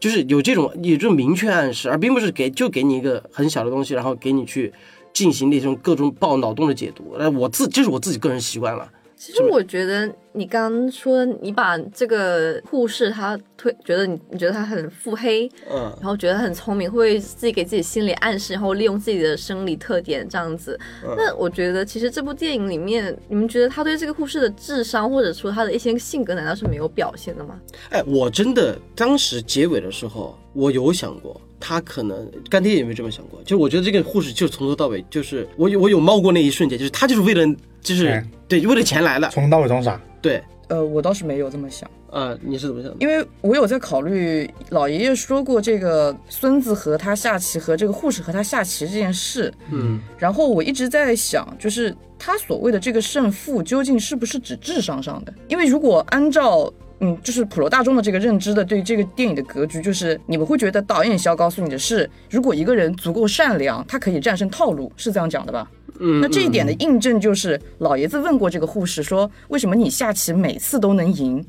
[0.00, 4.72] 就是有这种有这种明确暗示，而并不是给就给你一个很小的东西，然后给你去
[5.12, 7.14] 进行那种各种爆脑洞的解读。
[7.16, 8.90] 呃，我自这是我自己个人习惯了。
[9.16, 20.78] 其实我觉得你刚刚说你把这个护士他推，觉得你你觉得他很腹黑，嗯，然后觉得很聪明，会自己给自己心理暗示，然后利用自己的生理特点这样子。
[21.16, 27.60] 那我觉得其实这部电影里面，你们觉得他对这个护士的智商或者说他的一些性格，难道是没有表现的吗？
[27.90, 33.40] 哎，我真的当时结尾的时候，我有想过，他可能干爹有没有这么想过？
[33.44, 37.46] 就我觉得这个护士就从头到尾，就是我有我有冒过那一瞬间，就是他就是为了
[37.80, 40.00] 就是钱对为了钱来了，从头到尾装傻。
[40.20, 41.88] 对，呃，我倒是没有这么想。
[42.10, 42.96] 呃，你是怎么想的？
[43.00, 55.32] 因为我有在考虑，老爷爷说过这个孙子和他下棋和这个护士和他下棋这件事，嗯，然后我一直在想，就是他所谓的这个胜负究竟是不是指智商上的？
[55.48, 56.70] 因为如果按照
[57.02, 65.68] 嗯，就是普罗大众的这个认知的对这个电影的格局，就是你们会觉得导演想要告诉你的是，如果一个人足够善良，他可以战胜套路，是这样讲的吧？
[65.98, 71.44] 嗯，那这一点的印证就是，老爷子问过这个护士说，为什么你下棋每次都能赢？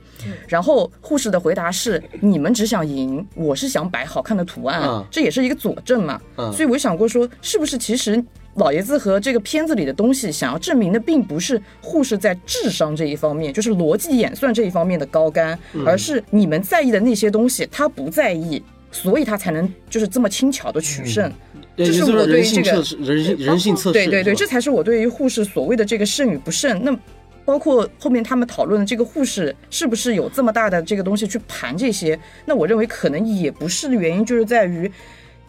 [0.47, 6.20] 然后护士的回答是，你们只想赢，我是想摆好看的图案，嗯这也是一个佐证嘛。
[6.38, 8.24] 嗯所以我想过说，是不是其实
[8.56, 21.32] 老爷子和这个片子里的东西想要证明的，并不是护士在智商这一方面，就是逻辑演算这一方面的高干，而是你们在意的那些东西他不在意，所以他才能就是这么轻巧的取胜。
[21.76, 26.84] 对，这是就是我对于这个人性测试，人性人性测试，对对对，这才是我对于护士所谓的这个胜与不胜。
[26.84, 26.95] 那
[27.43, 32.20] 包括后面他们讨论的这个护士是不是有这么大的这个东西去盘这些？
[32.45, 34.91] 那我认为可能也不是的，原因就是在于。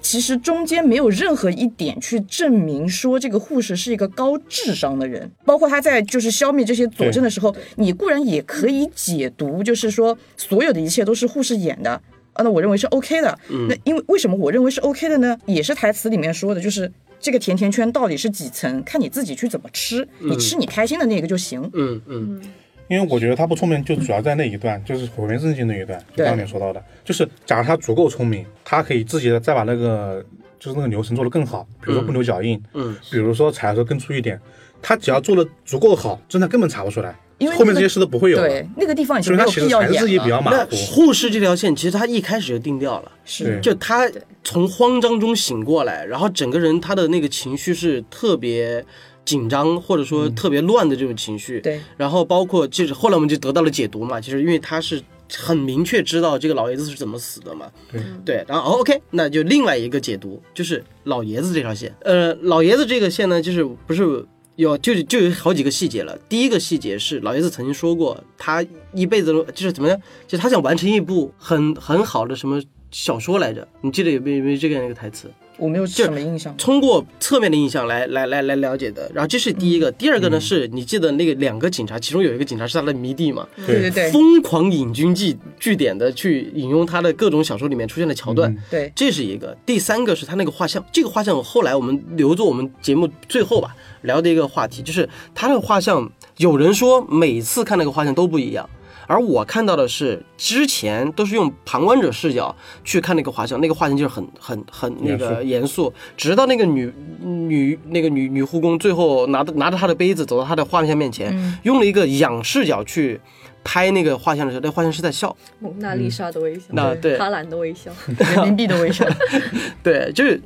[0.05, 11.91] 其实中间没有任何一点去证明说这个护士是一个高智商的人，包括他在就是消灭这些佐证的时候，你固然也可以解读，就是说所有的一切都是护士演的，
[12.35, 13.39] 啊，那我认为是 OK 的。
[13.49, 15.39] 那因为为什么我认为是 OK 的呢？
[15.47, 21.71] 也是台词里面说的，就是这个甜甜圈到底是几层，看你自己去怎么吃，你吃你开心的那个就行。
[21.73, 22.43] 嗯嗯
[22.89, 30.25] 因为我觉得他不聪明，就主要在那一段，就是毁灭圣经那一段，就对刚才你说到的，就是假如他足够聪明，他可以自己再把那个
[30.59, 34.39] 就是那个流程做得更好，比如说不留脚印，嗯，比如说踩的时候更粗一点，
[34.83, 40.25] 他只要做的足够好，侦探根本查不出来，因为那个后面这些事都不会有对，，那个地方其实经没有必要还是自己演了。
[40.25, 40.77] 比较马那虎。
[40.77, 43.13] 护士这条线其实他一开始就定掉了。
[43.25, 43.59] 是。
[43.61, 44.11] 就他
[44.43, 48.85] 从慌张中醒过来，然后整个人他的那个情绪是特别
[49.25, 51.61] 紧张，或者说特别乱的这种情绪。
[51.61, 55.03] 对，然后包括就是后来我们就得到了解读嘛，其实因为他是
[55.33, 57.71] 很明确知道这个老爷子是怎么死的嘛。
[57.91, 61.95] 对对，然后哦 OK，那就另外一个解读就是老爷子这条线。
[62.01, 64.25] 呃，老爷子这个线呢，就是不是
[64.57, 66.17] 有就就有好几个细节了。
[66.29, 73.67] 第一个细节是老爷子曾经说过，他一辈子都就是怎么样，就他想完成一部很很好的什么小说来着。
[73.81, 75.29] 你记得有没有有没有这个那个台词？
[75.57, 76.55] 我没有什么印象。
[76.57, 79.11] 通过侧面的印象来来来来了解的。
[79.15, 84.11] 然后这是第一个，第二个呢是你记得那个两个警察，其中有一个警察是他的迷弟嘛，对对对。
[84.11, 88.51] 疯狂引经据据典的去引用他的各种小说里面出现的桥段。
[88.53, 98.69] 嗯对，这是一个，第三个是他那个画像，这个画像后来我们留作我们节目最后吧聊的一个话题，就是他那个画像，有人说每次看那个画像都不一样，
[99.07, 113.21] 而我看到的是之前都是用旁观者视角去看那个画像，那个画像就是很很很那个严肃，直到那个女女那个女女护工最后拿着拿着她的杯子走到她的画像面前，用了一个仰视角去
[113.63, 119.07] 拍那个画像的时候，那画像是在笑，蒙娜丽莎的微笑，那对哈兰的微笑，人民币的微笑。
[119.83, 120.41] 对，就是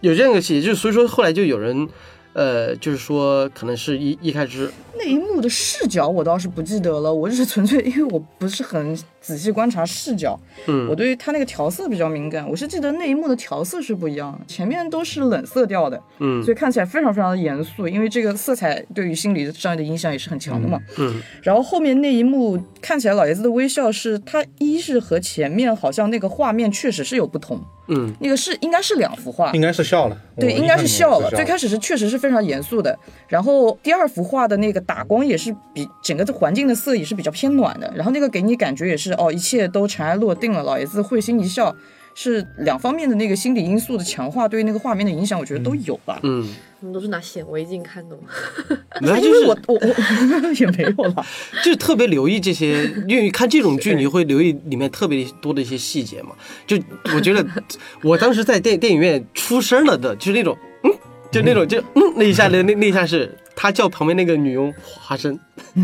[0.00, 1.88] 有这样一个细节，就是所以说后来就有人，
[2.32, 10.88] 呃，就是说可能是一一开始，那一幕的视角我倒是不记得了，我就是纯粹因为我不是很仔细观察视角，嗯。
[10.88, 16.42] 我对于它那个调色比较敏感，我是记得那一幕的调色是不一样的，前面都是冷色调的，嗯。
[16.42, 20.78] 所以看起来非常非常的严肃，因为这个色彩对于心理上的影响也是很强的嘛。
[20.98, 28.12] 嗯然后后面那一幕看起来老爷子的微笑是，他一是和前面好像那个画面确实是有不同，嗯。
[28.20, 31.30] 那个是应该是两幅画，应该是笑了，对，应该是笑了。
[31.30, 32.98] 最开始是确实是非常严肃的，
[33.28, 41.74] 然后第二幅画的那个打光也是比整个的环境的色也是比较偏暖的，然后那个给你感觉也是哦，一切都尘埃落定了，老爷子会心一笑。
[42.12, 46.18] 是两方面的那个心理因素的强化，对于那个画面的影响，我觉得都有吧。
[46.24, 46.44] 嗯，
[46.80, 48.22] 他们都是拿显微镜看的吗？
[49.00, 51.24] 没有就因为我是我我 也没有了。
[51.64, 56.30] 就是特别留意这些，因为看这种剧你会留意里面特别多的一些细节嘛。
[56.66, 56.76] 就
[57.14, 57.46] 我觉得
[58.02, 60.90] 我当时在电电影院出声了的，就是那种嗯，
[61.30, 65.38] 就那种就嗯那一下的那那一下是他叫旁边那个女佣华生，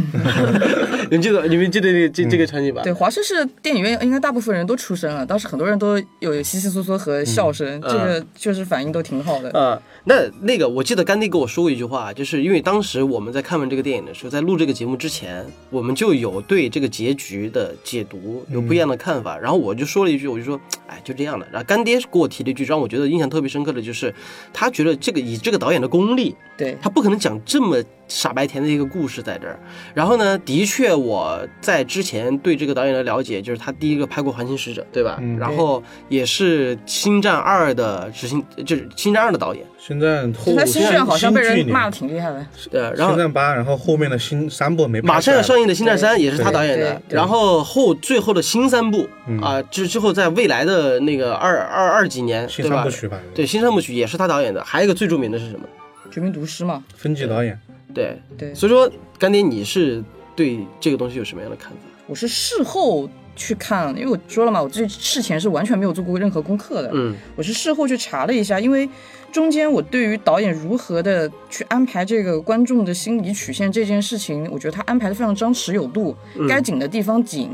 [1.11, 2.83] 你们记得你们记得这这这个场景吧？
[2.83, 9.51] 对，华师是电影院应该大部分人都出声了，当时很多人都有稀稀嗦嗦和笑声，这个确实反应都挺好的。
[9.59, 21.47] 啊、那那个我记得甘迪跟我说过一句话，就是因为当时我们在看完这个电影的时候，在录这个节目之前，我们就有对这个结局的解读有不一样的看法，然后我就说了一句，我就说，哎，就这样的。
[21.53, 24.12] 然后干爹给我提了一句，让我觉得印象特别深刻的就是，
[24.53, 29.59] 他觉得这个以这个导演的功力，对，他不可能讲这么傻白甜的一个故事在这儿。
[29.94, 35.18] 然后呢，的确我在之前对这个导演的了解，就是他第一个拍过《环形使者》，对吧？
[35.20, 39.64] 嗯然后也是《星战二》的执行，就是《星战二》的导演。
[39.78, 42.44] 星战后他星战好像被人骂的挺厉害的。
[42.70, 52.90] 对，然后星战八，然后后面的新三部没马上要上映的《星战三》也是他导演的然后后最后的新三部嗯啊，之之后在未来的那个二二二几年，新对吧三部？
[52.90, 55.66] 曲吧，对，新三部曲也是他导演的，还有一个最著名的是什么？
[56.11, 57.59] 绝命毒师嘛，分级导演，
[57.97, 60.05] 对，对，所以说干爹你是
[60.36, 61.78] 对这个东西有什么样的看法？
[62.07, 66.90] 我是事后去看，因为我说了嘛，我这事前是完全没有做过任何功课的。
[66.92, 68.86] 嗯我是事后去查了一下，因为
[69.32, 76.14] 中间我对于导演如何的去安排这个观众的心理曲线这件事情，我觉得他安排的非常张弛有度，
[76.47, 77.51] 该紧的地方紧，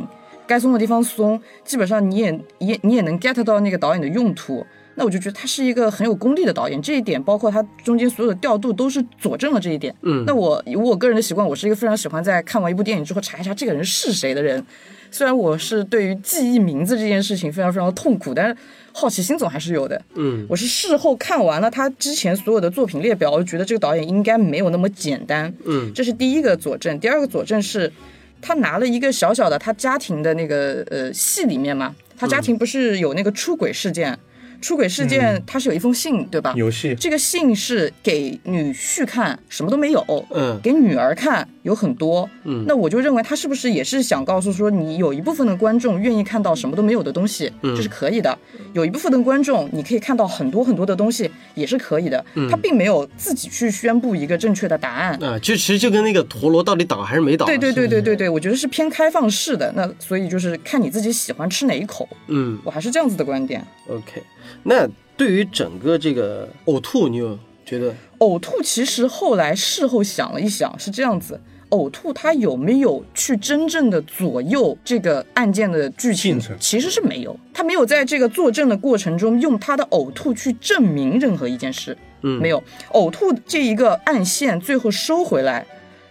[0.47, 4.67] 该松的地方松，基本上你也你也你也能 get 到那个导演的用途。
[4.95, 9.95] 那我就觉得他是一个很有功力的导演，这一点包括他中间所有的调度都是佐证了这一点。
[10.03, 14.65] 嗯那我以我个人的习惯，我是一个非常喜欢在看完一部电影之后查一查这个人是谁的人。
[15.11, 18.57] 虽然我是对于记忆名字这件事情非常非常的痛苦，但是
[18.93, 20.01] 好奇心总还是有的。
[20.15, 25.53] 嗯我是事后看完了他之前所有的作品列表，我就觉得这个导演应该没有那么简单。
[25.65, 26.99] 嗯这是第一个佐证。
[26.99, 27.93] 第二个佐证是，
[28.41, 34.19] 他拿了一个小小的他家庭的那个呃戏里面嘛，他家庭不是有那个出轨事件，
[34.63, 36.55] 出轨事件他是有一封信对吧？
[36.57, 40.03] 游戏这个信是给女婿看，什么都没有。
[40.31, 48.37] 嗯给女儿看有很多，嗯那我就认为他是不是也是想告诉说，你有一部分的观众愿意看到什么都没有的东西，嗯这是可以的；
[48.73, 52.25] 有一部分的观众你可以看到很多很多的东西，也是可以的。
[52.35, 55.15] 嗯他并没有自己去宣布一个正确的答案。
[55.23, 57.47] 啊，就其实就跟那个陀螺到底倒还是没倒？
[57.47, 63.65] 对对对对对对，我觉得是偏开放式的，那所以就是看你自己喜欢吃哪一口，嗯我还是这样子的观点。
[63.89, 64.23] ，OK。
[64.65, 67.95] 那对于整个这个呕吐，你有觉得？
[68.19, 71.41] 呕吐其实后来事后想了一想，是这样子。
[71.73, 76.41] 呕吐它有没有去真正的左右这个案件的剧情？
[76.61, 82.63] 其实是没有，他没有在这个作证的过程中用他的呕吐去证明任何一件事，嗯，没有。
[82.93, 85.67] 呕吐这一个暗线最后收回来，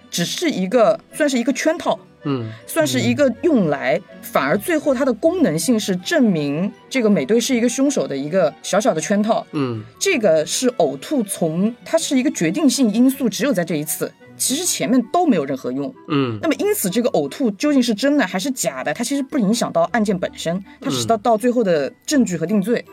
[0.09, 9.45] 只是一个算是一个圈套，嗯算是一个用来，反而最后它的功能性是证明这个美队是一个凶手的一个小小的圈套。
[9.51, 15.93] 嗯这个是呕吐从它是一个决定性因素，只有在这一次，其实前面都没有任何用。
[16.07, 22.83] 嗯那么因此，这个呕吐究竟是真的还是假的，它其实不影响到案件本身，它只是到到最后的证据和定罪。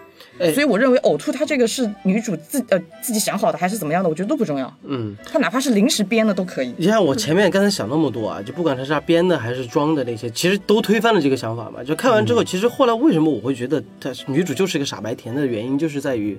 [0.41, 4.73] 哎所以我认为呕吐它这个是女主自呃自己想好的还是怎么样的，我觉得都不重要。
[4.85, 5.17] 嗯。
[5.25, 6.75] 她哪怕是临时编的都可以。
[6.77, 11.83] 你像我前面刚才想那么多啊，就不管它是他编的还是装的那些，其实都推翻了这个想法嘛。
[11.83, 16.39] 就看完之后，其实后来为什么我会觉得她女主就是个傻白甜的原因，就是在于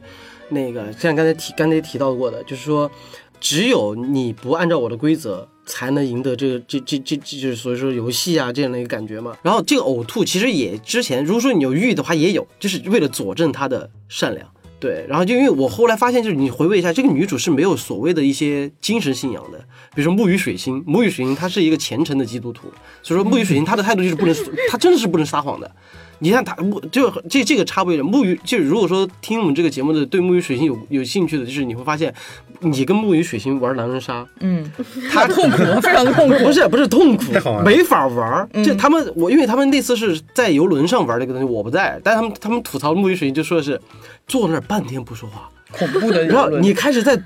[0.50, 2.90] 那个像刚才提刚才提到过的，就是说，
[3.40, 5.48] 只有你不按照我的规则。
[5.72, 9.38] 才能赢得这个这这这这就是所以说游戏啊这样的一个感觉嘛。
[9.44, 14.50] 然后这个呕吐其实也之前如果说你有欲的话也有，就是为了佐证她的善良。
[14.80, 19.60] 对，然后就因为我后来发现，就是你回味一下，这个女主是没有所谓的一些精神信仰的，
[19.94, 22.70] 比如说木鱼水星，木鱼水星她是一个虔诚的基督徒，
[23.04, 24.36] 所以说木鱼水星她的态度就是不能，
[24.72, 25.70] 她真的是不能撒谎的。
[26.20, 32.14] 你看他木就这这个插播一点，木鱼就是如果说听我们这个节目的对木鱼水星有有兴趣的，就是你会发现，
[32.60, 34.70] 你跟木鱼水星玩狼人杀，嗯，
[35.12, 36.44] 他痛苦， 非常的痛苦。
[36.44, 37.24] 不是不是痛苦
[37.64, 38.50] 没法玩儿。
[38.64, 43.80] 就他们我因为他们那次是在游轮上玩这个东西，我不在，但他们他们吐槽木鱼水星就说的是
[44.28, 47.18] 坐那儿半天不说话，恐怖的然后你开始在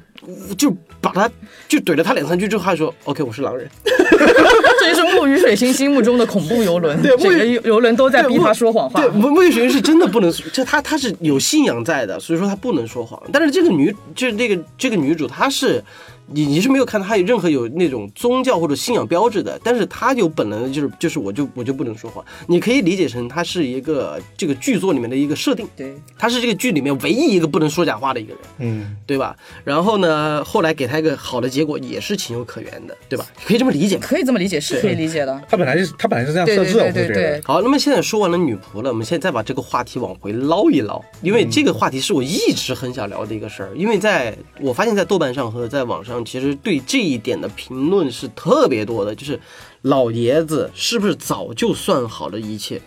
[0.57, 1.29] 就把他
[1.67, 3.67] 就怼了他两三句之后，他说 OK 我是狼人，
[4.91, 9.09] 这就是木鱼水星心目中的恐怖游轮，对木鱼整个游游轮都在逼他说谎话对，。
[9.11, 13.21] 木木鱼水星是真的不能，这他他是有信仰在的，所以说他不能说谎。
[13.31, 15.83] 但是这个女，就是那个这个女主，她是。
[16.27, 29.35] 你你是没有看到他有任何有那种宗教或者信仰标志的，但是他有本能的就是就是我就我就不能说谎，你可以理解成他是一个这个剧作里面的一个设定，对，他是这个剧里面唯一一个不能说假话的一个人，嗯，对吧？
[29.63, 33.25] 然后呢，后来给他一个好的结果也是情有可原的，对吧？
[33.45, 34.03] 可以这么理解吗？
[34.05, 35.41] 可以这么理解，是可以理解的。
[35.49, 37.41] 他本来就是他本来是这样对设置的，对对对我就觉得对。
[37.45, 43.71] 好，那么现在说完了女仆了，我们现在再把这个话题往回捞一捞，因为这个话题是我一直很想聊的一个事儿。
[43.75, 49.39] 因为在我发现，在豆瓣上和在网上，其实对这一点的评论是特别多的，就是
[49.83, 52.81] 老爷子是不是早就算好了一切？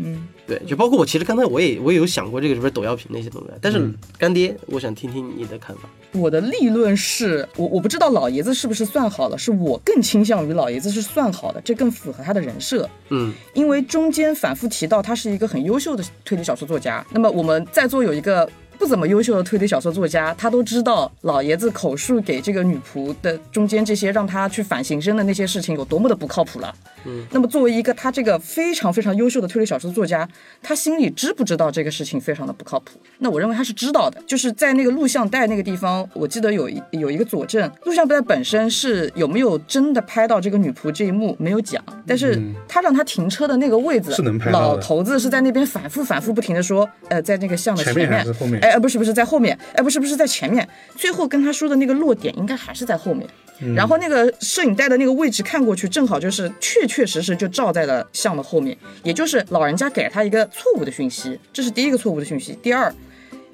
[0.00, 5.88] 嗯，对，就包括我，其实刚才我也我也有想过这个是不是抖药瓶那些东西，但是嗯干爹，我想听听你的看法。
[6.12, 12.88] 我的立论是我我不知道老爷子是不是算好了，是我更倾向于老爷子是算好的，这更符合他的人设。
[13.08, 17.04] 嗯因为中间反复提到他是一个很优秀的推理小说作家。
[17.10, 18.48] 那么我们在座有一个
[18.78, 26.72] 不怎么优秀的推理小说作家，他都知道老爷子口述给这个女仆的中间这些让他去反刑侦的那些事情有多么的不靠谱了。
[27.04, 30.28] 嗯，那么作为一个他这个非常非常优秀的推理小说作家，
[30.62, 33.00] 他心里知不知道这个事情非常的不靠谱？
[33.18, 44.66] 那我认为他是知道的，就是在那个录像带那个地方，我记得有一有一个佐证，录像带本身是有没有真的拍到这个女仆这一幕没有讲，但是他让他停车的那个位置是能拍到的。
[44.66, 53.28] 老头子是在那边反复反复不停的说，呃，在那个巷的前面，面还是后面哎，呃不是不是在后面，哎，不是不是在前面，最后跟他说的那个落点应该还是在后面。
[53.60, 62.56] 嗯然后那个摄影带的那个位置看过去，正好就是确确实实就照在了像的后面，也就是老人家给了他一个错误的讯息，这是第一个错误的讯息。
[62.62, 62.94] 第二，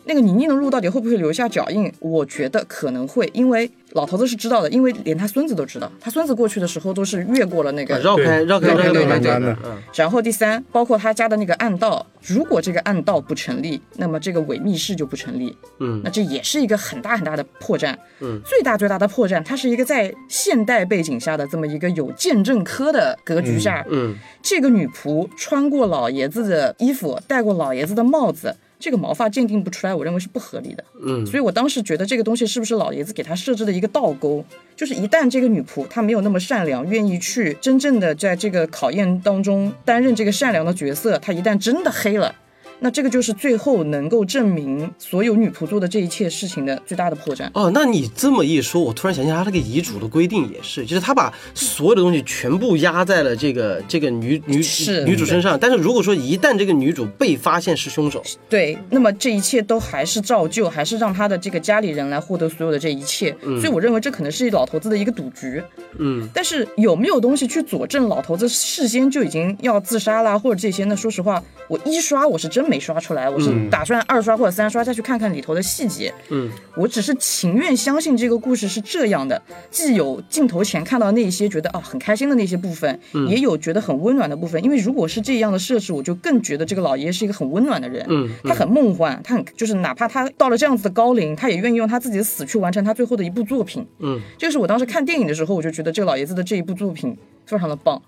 [0.06, 1.92] 那个泥泞的路到底会不会留下脚印？
[2.00, 15.56] 我觉得可能会，因为老头子是知道的，因为连他孙子都知道，他孙子过去的时候都是越过了那个啊绕开绕开绕开栏对杆对嗯然后第三，包括他家的那个暗道，如果这个暗道不成立，那么这个伪密室就不成立。
[15.80, 17.94] 嗯那这也是一个很大很大的破绽。
[18.20, 28.54] 嗯，最大最大的破绽，它是一个在现代背景下的这么一个有鉴证科的格局下，嗯这个女仆穿过老爷子的衣服，戴过老爷子的帽子。
[28.84, 30.84] 这个毛发鉴定不出来，我认为是不合理的。
[31.02, 34.44] 嗯所以我当时觉得这个东西是不是老爷子给他设置的一个倒钩？
[34.76, 42.34] 就是一旦这个女仆她没有那么善良，愿意去真正的在这个考验当中担任这个善良的角色，她一旦真的黑了。
[42.80, 47.48] 那这个就是最后能够证明所有女仆做的这一切事情的最大的破绽。
[47.54, 55.58] 哦，那你这么一说，我突然想起来，他那个遗嘱的规定也是，就是他把所有的东西全部压在了这个这个女女是女主身上。
[55.58, 63.34] 但是如果说一旦这个女主被发现是凶手，对，那么这一切都还是照旧，还是让他的这个家里人来获得所有的这一切。
[63.40, 65.62] 所以我认为这可能是老头子的一个赌局。
[65.98, 70.96] 嗯但是有没有东西去佐证老头子事先就已经要自杀啦，或者这些呢？
[70.96, 76.12] 说实话，我一刷我是真没刷出来，我是打算二刷或者三刷再去看看里头的细节。
[76.30, 79.40] 嗯，我只是情愿相信这个故事是这样的，
[79.70, 82.98] 既有镜头前看到那些觉得啊很开心的那些部分，
[83.28, 84.62] 也有觉得很温暖的部分。
[84.64, 88.04] 因为如果是这样的设置，我就更觉得这个老爷爷是一个很温暖的人。
[88.08, 93.86] 嗯他很梦幻，他很就是哪怕他到了这样子的高龄，他也愿意用他自己的死去完成他最后的一部作品。
[93.98, 98.00] 嗯，这个是我当时看电影的时候，我就觉得这个老爷子的这一部作品非常的棒。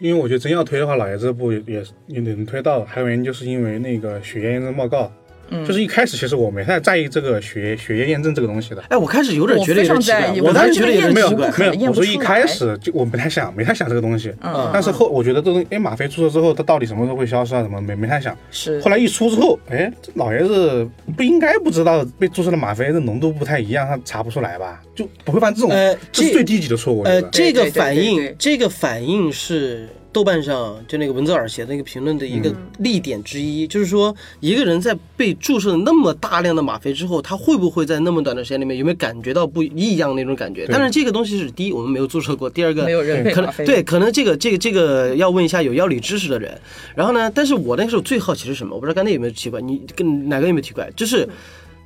[0.00, 1.62] 因为我觉得真要推的话，老爷这部也
[2.06, 2.82] 也能推到。
[2.84, 5.12] 还有原因就是因为那个血液验证报告，
[5.50, 8.82] 嗯就是一开始其实我没太在意这个血血液验证这个东西的。
[8.88, 11.30] 哎，我开始有点觉得有点奇怪我当时觉得有点没有。
[11.30, 14.32] 没有，我说一开始就我没太想，没太想这个东西。
[14.42, 17.62] 嗯但是后我觉得这东西，哎，吗啡注射之后，它到底什么时候会消失啊？
[17.62, 18.36] 什么没没太想。
[18.50, 24.80] 是后来一出之后，哎，这老爷子不应该不知道被注射的吗啡的浓度不太一样，他查不出来吧？
[24.94, 27.02] 就不会犯这种，呃这这是最低级的错误。
[27.02, 40.66] 呃，这个反应这个反应是豆瓣上就那个文泽尔写的那个评论的一个例点之一，就是说一个人在被注射了那么大量的吗啡之后，他会不会在那么短的时间里面有没有感觉到不异样那种感觉？
[40.66, 46.60] 对当然，这个东西是第一，我们没有注射过；第二个，没有人配可能对，可能这个这个这个要问一下有药理知识的人。
[46.94, 48.74] 然后呢，但是我那时候最好奇是什么？
[48.74, 50.90] 我不知道刚才有没有奇怪，你跟哪个有没有奇怪？
[50.96, 51.28] 就是。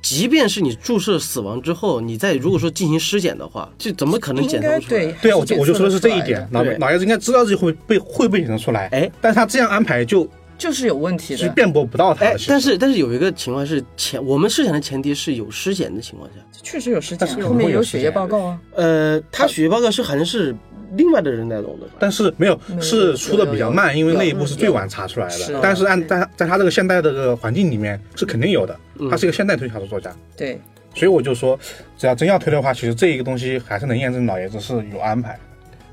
[0.05, 5.01] 即便是你注射死亡之后，你再如果说进行尸检的话，这怎么可能检测不出来？
[5.01, 10.29] 对对啊，我就我就说的是这一点检测得，出来对老老爷子应该知道自己会被会被检测出来，哎，但是他这样安排就
[10.59, 11.39] 就是有问题的。
[11.39, 18.59] 是辩驳不到他的。，哎但是但是有一个情况是前我们试检的前提是有尸检的情况下，确实有尸检但，是后面有血液报告啊。
[18.75, 20.55] 呃，他血液报告是好像是
[20.97, 21.87] 另外的人来弄的？
[21.99, 25.59] 但是没有是出的比较慢，因为那一步是最晚查出来的。
[25.61, 28.77] 但是按在在他这个现代的这个环境里面是肯定有的，
[29.09, 30.59] 他是一个现代推理小说作家，对，
[30.93, 31.59] 所以我就说，
[31.97, 35.37] 只要真要推的话，其实这一个东西还是能验证老爷子是有安排。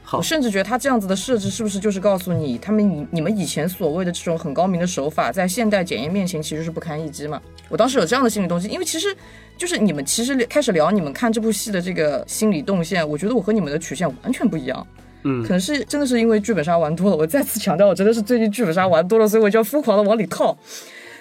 [0.05, 7.41] 好我甚至觉得他这样子的设置是不是就是告诉你，他们你你们以前所谓的这种很高明的手法，在现代检验面前其实是不堪一击嘛？
[7.69, 9.17] 我当时有这样的心理动机，因为其实
[9.63, 14.85] 就是你们其实开始聊你们看这部戏的这个心理动线，我觉得我和你们的曲线完全不一样。
[15.23, 20.59] 嗯可能是真的是因为剧本杀玩多了，我再次强调，我真的是最近剧本杀玩多了，所以我就要疯狂的往里套。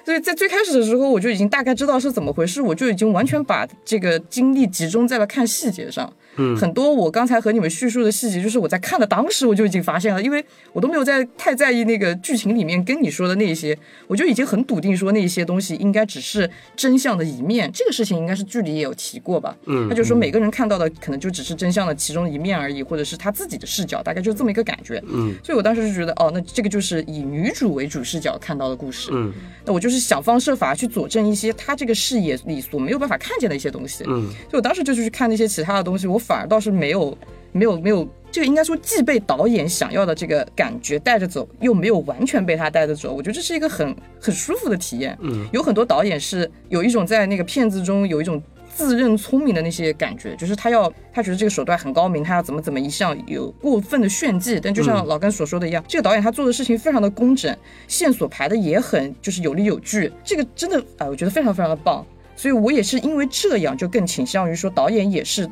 [0.04, 6.12] 所以在最开始的时候，我就已经大概知道是怎么回事，我就已经完全把这个精力集中在了看细节上。
[6.42, 13.78] 嗯很多我刚才和你们叙述的细节，就是我在看的当时我就已经发现了，因为我都没有在太在意那个剧情里面跟你说的那些，
[14.08, 17.70] 我就已经很笃定说那些东西应该只是真相的一面。
[17.74, 19.56] 这个事情应该是剧里也有提过吧？
[19.68, 25.02] 嗯他就说每个人看到的可能就只是真相的其中一面而已，或者是他自己的视角，大概就是这么一个感觉。
[25.08, 29.10] 嗯所以我当时就觉得，哦，那这个就是以女主为主视角看到的故事。
[29.14, 29.34] 嗯
[29.66, 34.04] 那我就是想方设法去佐证一些他这个视野里所没有办法看见的一些东西。
[34.08, 37.18] 嗯所以我当时就去看那些其他的东西，我反而倒是没有
[37.52, 43.14] 没有没有这个应该说既被导演想要的这个感觉带着走，又没有完全被他带着走。
[43.14, 45.18] 我觉得这是一个很很舒服的体验。
[45.22, 48.42] 嗯，有很多导演是有一种在那个片子中有一种。
[48.74, 54.62] 自认聪明的那些感觉，就是他要他觉得这个手段很高明，他要怎么怎么一项有过分的炫技。
[54.62, 57.54] 但就像老根所说的一样，这个导演他做的事情非常的工整，
[57.90, 62.04] 线索排的也很就是有理有据，这个真的哎，我觉得非常非常的棒。
[62.34, 65.48] 所以我也是因为这样，就更倾向于说导演也是，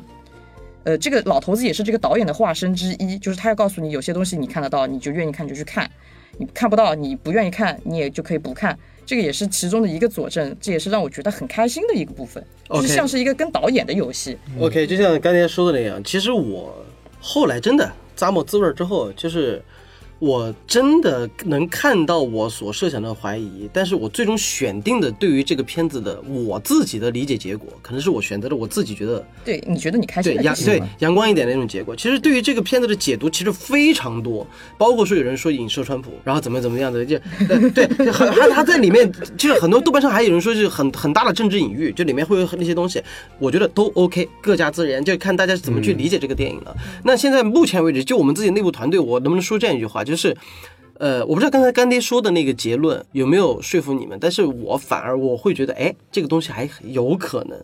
[0.90, 5.88] 呃，这个老头子也是这个导演的化身之一，就是他要告诉你有些东西你看得到，你就愿意看就去看，
[6.36, 8.76] 你看不到你不愿意看，你也就可以不看。
[9.06, 14.36] 这个也是其中的一个佐证，这也是让我觉得很开心的一个部分，就是像是一个跟导演的游戏。
[14.58, 16.84] OK，就像刚才说的那样，其实我
[17.20, 19.62] 后来真的咂摸滋味儿之后，就是
[20.20, 31.96] 我真的能看到我所设想的怀疑，但是我最终选定的对于这个片子的我自己的理解结果，可能是我选择了我自己觉得对，你觉得你开心对阳对阳光一点的那种结果。
[31.96, 34.46] 其实对于这个片子的解读其实非常多，
[34.76, 37.16] 包括说有人说影射川普，然后怎么怎么样的，就
[37.48, 43.02] 呃对，就很他他在里面就是很多豆瓣上还有人说是很 很大的政治隐喻，就里面会有那些东西，
[43.38, 46.76] 我觉得都 OK，各家自然，就看大家怎么去理解这个电影了。
[47.04, 50.36] 那现在目前为止，就我们自己内部团队，我能不能说这样一句话，就是。
[50.98, 57.58] 呃，我不知道刚才干爹说的那个结论有没有说服你们，但是我反而我会觉得，哎，这个东西还有可能，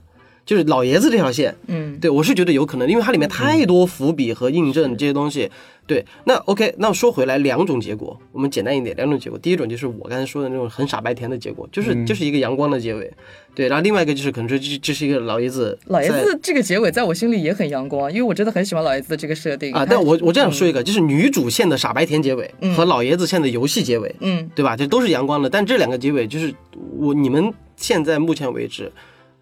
[0.46, 5.50] 就是老爷子这条线，嗯，对我是觉得有可能，因为它里面太多伏笔和印证这些东西。
[5.86, 9.38] 对，那 OK，那说回来两种结果，我们简单一点，两种结果。
[9.38, 13.12] 第一种就是我刚才说的那种很傻白甜的结果，就是、就是一个阳光的结尾，
[13.56, 13.66] 对。
[13.66, 24.76] 然后另外一个就是可能说这这是一个老爷子老爷子这个结尾在我心里也很阳光，因为我真的很喜欢老爷子的这个设定啊，但我我这样说一个，就是女主线的傻白甜结尾和老爷子线的游戏结尾，嗯，对吧？
[24.76, 26.54] 这都是阳光的，但这两个结尾就是
[26.96, 28.92] 我你们现在目前为止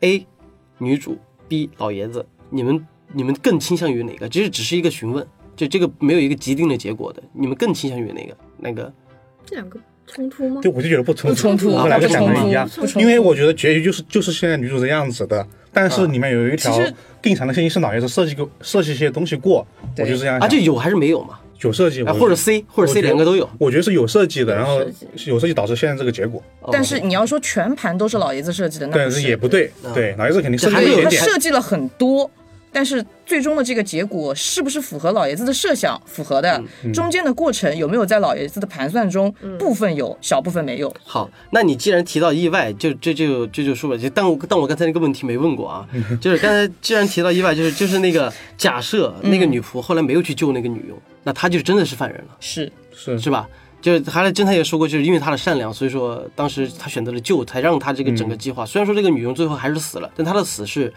[0.00, 0.24] ，A
[0.78, 4.28] 女主 B 老爷子，你们你们更倾向于哪个？
[4.28, 8.36] 其实只是一个询问，就这个没有一个既定的结果的，你们更倾向于哪个？
[8.58, 8.92] 那个
[9.44, 10.60] 这两个冲突吗？
[10.62, 16.92] 对，我就觉得不冲不冲突我和两个不冲突想的一样不冲，突因为我觉得结局就是就是现在女主这样子的，但是里面有一条其实
[17.22, 19.66] 更长的线是老爷子设计个设计一些东西过，
[19.98, 20.48] 我就这样想。
[20.48, 21.38] 这有还是没有嘛？
[21.60, 23.48] 有设计，啊，或者 C 或者 C 两个都有。
[23.58, 24.84] 我觉得是有设计的，然后
[25.24, 29.20] 有设计导致现在这个结果，但是你要说全盘都是老爷子设计的，那但是。
[29.20, 32.30] 是也不对，对，老爷子肯定设计这还有他了一点点，设计了很多，
[32.74, 35.98] 但是最终的这个结果是不是符合老爷子的设想？
[36.04, 36.60] 符合的。
[36.92, 39.32] 中间的过程有没有在老爷子的盘算中？
[39.58, 40.92] 部分有，小部分没有。
[41.04, 45.88] 好，那你既然提到意外，就这就这就说吧，就但我但我刚才那个问题没问过啊，
[46.20, 53.48] 就是刚才既然提到意外，就是就是那个假设那个女仆后来没有去救那个女佣， 那她就真的是犯人了，是，是是吧？
[53.80, 58.64] 就是还来侦探也说过，就是因为她的善良，所以说当时他选择了救，才让他这个整个计划。
[58.64, 60.90] 虽然说这个女佣最后还是死了，但她的死是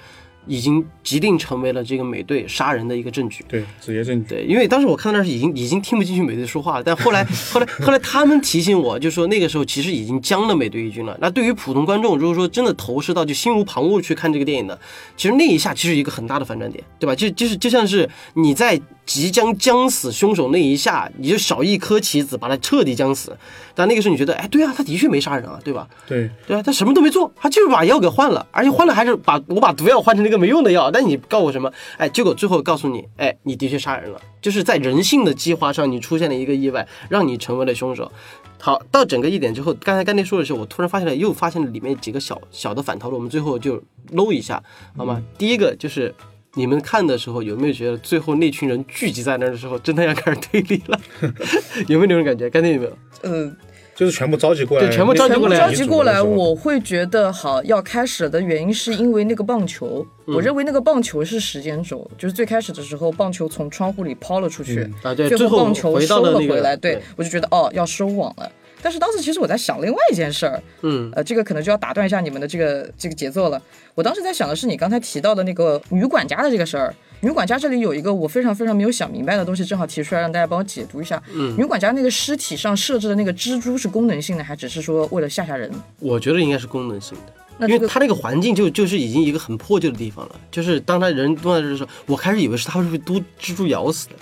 [0.47, 3.43] 已经即定成为了这个美队杀人的一个证据。
[3.47, 11.17] 对直接证据，对，因为当时我看到那儿已经已经听不进去美队说话了，但后来后来 后来他们提醒我，就说那个时候其实已经将了美队一军了。
[11.21, 14.79] 那对于普通观众，如果说真的投射到就心无旁骛去看这个电影的，
[15.15, 17.15] 其实那一下其实一个很大的反转点，对吧？
[17.15, 23.35] 就就是就像是你在即将将死凶手那一下，你就少一颗棋子把他彻底将死。
[23.73, 25.87] 但那个时候你觉得，哎，对啊，他的确没杀人啊，对吧？
[26.07, 30.89] 对，对啊，他什么都没做，他就是把药给换了，而且换了还是把我把毒药换成那个没用的药。
[30.91, 31.71] 但你告我什么？
[31.97, 38.11] 哎，结果最后告诉你，哎，你的确杀人了，就是在人性的计划上，你出现了一个意外，让你成为了凶手。
[38.59, 43.81] 好，到整个一点之后，刚才干爹说的时候，我突然发现了，又发现了里面几个小小的反套路，我们最后就
[44.11, 44.63] 搂一下，
[44.95, 45.21] 好吗？
[45.37, 46.13] 第一个就是。
[46.53, 50.99] 你们看的时候有没有觉得最后那群人聚集在那儿的时候，真的要开始推理了？
[51.87, 52.49] 有没有那种感觉？
[52.49, 52.97] 干爹有没有？
[53.21, 53.55] 呃，
[53.97, 56.21] 就是全部召集过来，对全部召集过来。
[56.21, 60.35] 我会觉得好要开始的原因是因为那个棒球，嗯。
[60.35, 64.93] 我认为那个棒球是时间轴，就是最开始的时候，棒球从窗户里抛了出去，嗯。
[65.01, 67.01] 啊，对，最最后棒球收了回来，对对。
[67.15, 68.51] 我就觉得哦要收网了。
[68.87, 73.61] 但是当时其实我在想另外一件事儿，嗯呃，这个可能就要打断一下你们的这个这个节奏了。
[73.95, 76.95] 我当时在想的是你刚才提到的那个女管家的这个事儿。
[77.19, 81.21] 女管家这里有一个我非常非常没有想明白的东西，正好提出来让大家帮我解读一下。
[81.33, 85.69] 嗯女管家那个尸体上设置的那个蜘蛛是功能性的，还只是说为了吓吓人？
[85.99, 87.33] 我觉得应该是功能性的。
[87.57, 94.15] 那这个因为它那个环境就就是已经一个很破旧的地方了，就是当他人蹲在这的时候，我开始以为是他会被毒蜘蛛咬死的，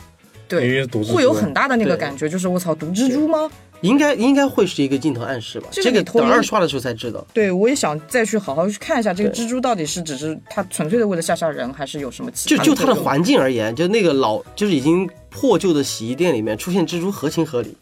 [0.47, 0.83] 对
[1.13, 3.47] 会有很大的那个感觉，就是我操，毒蜘蛛吗？
[3.85, 5.67] 应该应该会是一个镜头暗示吧？
[5.71, 7.25] 这个等二刷的时候才知道。
[7.33, 17.75] 对，我也想再去好好去看一下这个蜘蛛到底是只是它纯粹的为了吓吓人，还是有什么其他就就它的环境而言，就那个老就是已经破旧的洗衣店里面出现蜘蛛合情合理。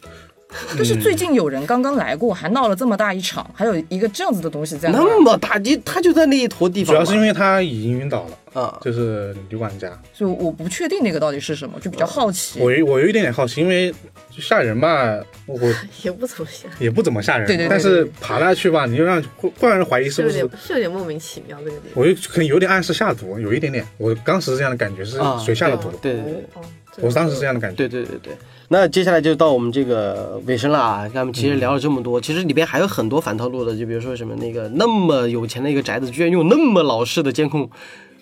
[0.75, 6.95] 但是最近有人刚刚来过，还闹了这么大一场，还有一个这样子的东西在那那么大，就他就在那一坨地方。
[6.95, 9.91] 主要是因为他已经晕倒了，啊，就是女管家。
[10.13, 12.59] 就我不确定那个到底是什么，就比较好奇。
[12.59, 13.91] 我有我有一点点好奇，因为
[14.29, 15.59] 就吓人吧，我
[16.03, 21.91] 也不怎么吓，也不怎么吓人，对对对但是爬下去吧，你就让会会让人怀疑是不是是有点，是有点莫名其妙这个地方。
[21.95, 26.61] 我就可能有点暗示下毒，有一点点，我当时是这样的感觉，是啊水下的毒，对对对哦，
[27.01, 27.75] 我当时是这样的感觉。
[27.75, 28.33] 对对对对。
[28.69, 31.07] 那接下来就到我们这个尾声了啊！
[31.13, 37.69] 咱们其实聊了这么多，其实里边还有很多反套路的，就比如说什么那个那么有钱的一个宅子，居然用那么老式的监控，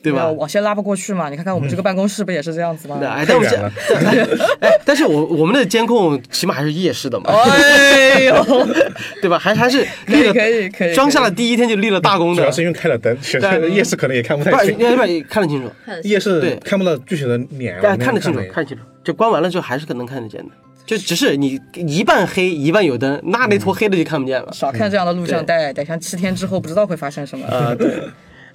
[0.04, 0.30] 对吧？
[0.32, 1.30] 网线拉不过去嘛？
[1.30, 2.98] 你看看我们这个办公室不也是这样子吗？
[3.00, 3.60] 对哎，但我们现
[4.62, 8.34] 哎，但是我我们的监控起码还是夜视的嘛，哎呦，
[9.22, 9.38] 对吧？
[9.38, 12.42] 还还是立了可以可以，装下了第一天就立了大功的。
[12.42, 15.70] 主要，是因为开了灯，其实对夜视可能也看不不太清，是要不然看得清楚，
[16.04, 16.56] 夜视对。
[16.64, 20.50] 看不到具体的脸，对，我那看得清楚看得清楚，就关完了之后还是可能看得见的，
[20.86, 24.52] 就只是你一半黑一半有灯，那那坨黑的就看不见了。
[24.52, 27.46] 少看这样的录像带，等像七天之后不知道会发生什么。
[27.48, 27.90] 啊，对，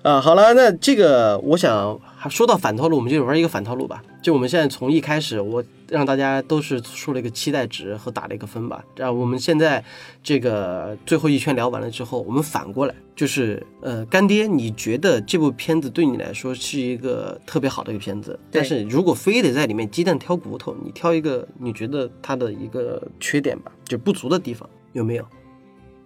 [0.06, 4.00] 啊，好了，那这个我想还说到反套路，我们就玩一个反套路吧。
[4.22, 8.84] 就我们现在从一开始，我让大家都是输了一个期待值和打了一个分吧。
[8.94, 9.82] 然后我们现在
[10.22, 25.26] 这个最后一圈聊完了之后，我们反过来就是，呃，干爹，你觉得这部片子对你来说是一个特别好的一个片子，但是如果非得在里面鸡蛋挑骨头，你挑一个你觉得它的一个缺点吧，就不足的地方有没有？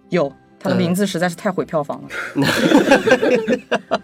[0.09, 2.09] 有，他的名字实在是太毁票房了。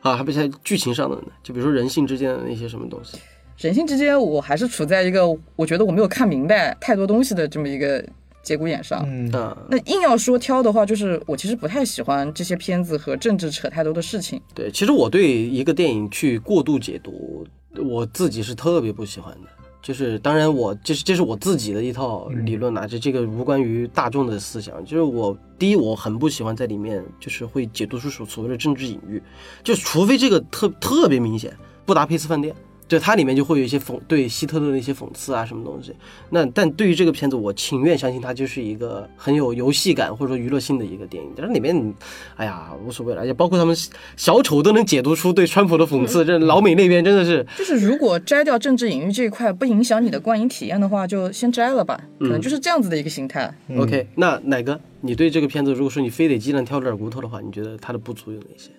[0.00, 3.18] 啊，还不像剧情上的呢，就比如说人性之间的那些什么东西。
[3.56, 5.26] 人性之间，我还是处在一个
[5.56, 8.04] 我觉得我没有看明白太多东西的这么一个
[8.40, 9.04] 节骨眼上。
[9.08, 14.40] 嗯，啊，那硬要说挑的话，就是我其实不太喜欢这些片子和政治扯太多的事情。
[14.54, 17.44] 对，其实我对一个电影去过度解读，
[17.76, 19.48] 我自己是特别不喜欢的。
[19.88, 24.84] 就是当然我这是这是我自己的一套理论啊，这这个无关于大众的思想。
[24.84, 29.22] 就是我第一我很不喜欢在里面就是会解读出所所谓的政治隐喻，
[29.64, 31.56] 就除非这个特特别明显，
[31.86, 32.54] 布达佩斯饭店。
[32.88, 35.94] 对它里面就会有一些讽对希特勒的一些讽刺啊，什么东西。
[36.30, 41.30] 那但对于这个片子，我情愿相信它就是一个很有游戏感或者说娱乐性的一个电影。
[41.36, 41.92] 但是里面你，
[42.36, 43.76] 哎呀，无所谓了，而且包括他们
[44.16, 46.24] 小丑都能解读出对川普的讽刺。
[46.24, 52.00] 这老美那边真的是，就是如果摘掉政治隐喻这一块不影响你的观影体验的话，就先摘了吧。
[52.18, 53.54] 可能就是这样子的一个心态。
[53.76, 58.70] OK，那奶哥，你对这个片子，如果说你非得鸡蛋挑点骨头的话，你觉得它的不足有哪些？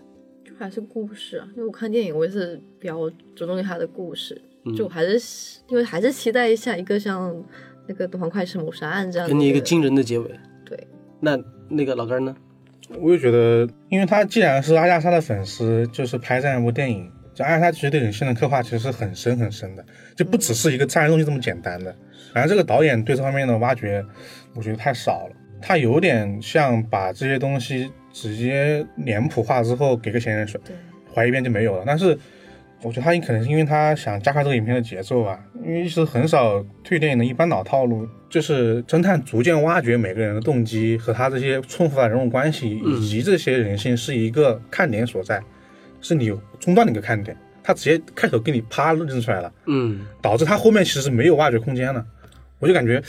[0.59, 7.33] 就还是故事啊，因为我看电影我也是比较着重于它的故事，嗯就我还是因为还是期待一下一个像
[7.87, 10.29] 那个《东方快车谋杀案》这样的给你一个惊人的结尾。
[10.65, 10.77] 对，
[11.21, 12.35] 那那个老根儿呢？
[12.99, 21.95] 我也觉得，因为他既然是阿加莎的粉丝，就是拍这样一部电影，就阿加莎其实对人性的刻画其实是很深很深的，就不只是一个杀人动机这么简单的。
[22.33, 24.05] 反正这个导演对这方面的挖掘，
[24.55, 25.35] 我觉得太少了。
[25.61, 30.75] 他有点像把这些东西直接脸谱化之后给个嫌疑人说对，
[31.13, 31.83] 怀一遍就没有了。
[31.85, 32.17] 但是
[32.81, 45.41] 我觉得他可能是因为他想加快这个影片的节奏吧，因为是很少推理电影的一般老套路，就是侦探逐渐挖掘每个人的动机和他这些冲突的人物关系，嗯以及这些人性是一个看点所在，
[46.01, 47.35] 是你中断的一个看点。
[47.61, 52.03] 他直接开头给你啪扔出来了，嗯，导致他后面其实是没有挖掘空间的。
[52.59, 53.01] 我就感觉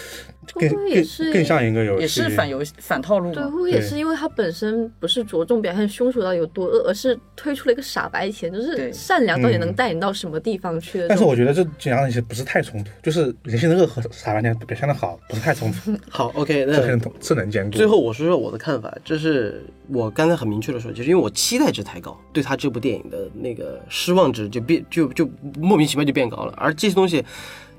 [0.54, 3.50] 更会不会也更是更像一个游戏，也是反游反套路对，会。
[3.50, 11.04] 不会也是因为它本身不是着重表现凶手到底有多恶，而是推出了一个傻白甜，就是善良到底能嗯带你到什么地方去？
[11.08, 17.76] 但是我觉得这这两些不是太冲突，就是人性的恶和傻白甜表现的好，不是太冲突， 好，OK，那这很是能兼顾。
[17.76, 25.28] 最后我说说我的看法，就是我刚才很明确的说，就是因为我期待值太高，对他这部电影的那个失望值就变就就
[25.58, 27.24] 莫名其妙就变高了，而这些东西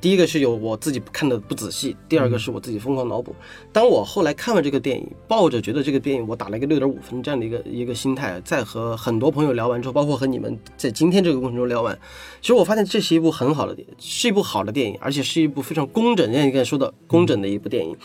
[0.02, 3.36] 第一个是有我自己看的不仔细，第二个是我自己疯狂脑补。
[3.72, 11.96] 当我后来看完这个电影，抱着觉得这个电影我打了一个六点五分这样的一个一个心态，在和很多朋友聊完之后，包括和你们在今天这个过程中聊完，
[12.42, 17.96] 其实我发现这是一部很好的，是一部好的电影，而且是一部非常工整，像你刚才说的工整的一部电影。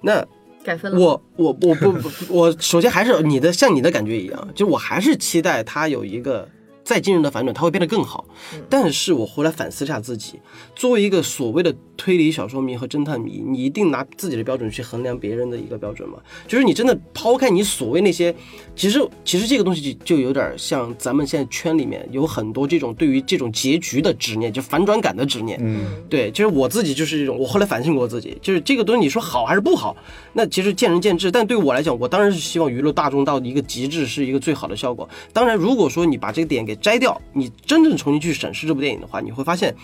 [0.00, 0.26] 那
[0.64, 0.98] 改分了。
[0.98, 6.48] 我我我不不我首先还是你的像你的感觉一样，就我还是期待它有一个
[6.84, 8.24] 再惊人的反转，它会变得更好。
[8.68, 10.38] 但是我后来反思一下自己，
[10.76, 16.18] 作为一个所谓的推理小说迷和侦探迷，你一定拿自己的标准去衡量别人的一个标准吗？
[16.46, 18.34] 就是你真的抛开你所谓那些，
[18.76, 25.58] 其实其实这个东西就就有点像咱们现在圈里面有很多这种对于这种结局的执念，就反转感的执念。
[25.62, 29.96] 嗯，对，就是我自己就是这种，我后来反省过自己，就是这个东西你说好还是不好，
[30.34, 31.30] 那其实见仁见智。
[31.30, 35.08] 但对我来讲，我当然是希望娱乐大众到一个极致是一个最好的效果。
[35.32, 39.74] 当然，如果说你把这个点给摘掉，你真正重新去审视这部电影的话，你会发现。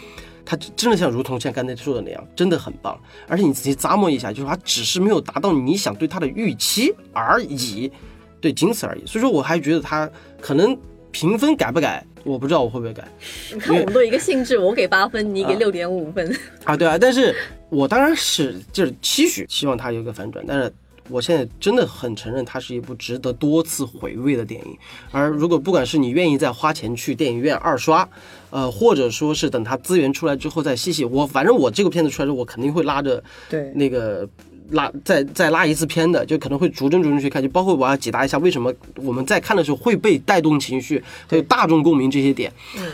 [0.43, 2.99] 它真的像如同像刚才说的那样，真的很棒。
[3.29, 7.93] 而且你仔细咂摸一下，就是它只是没有达到你想对它的预期而已，
[8.41, 9.07] 对，仅此而已。
[9.07, 10.11] 所以说，我还觉得它
[10.41, 10.77] 可能
[11.13, 13.07] 评分改不改，我不知道我会不会改。
[13.53, 16.35] 你 看我们都一个性质，我给八分，你给啊六点五分。
[16.65, 17.37] 啊，对啊，但是
[17.69, 20.73] 我当然是就是期许，希望它有一个反转，但是。
[21.11, 24.77] 我现在真的很承认，它是一部值得多次回味的电影。
[25.11, 28.09] 而如果不管是你愿意再花钱去电影院二刷，
[28.51, 34.29] 呃，或者说是等它资源出来之后再细细，我反正我这个片子出来之后，我肯定会拉着对，那个
[34.71, 42.53] 拉再再拉一次片的，就可能会逐帧逐帧去看，就包括我要解答一下为什么我们在看的时候会被带动情绪，还有大众共鸣这些点。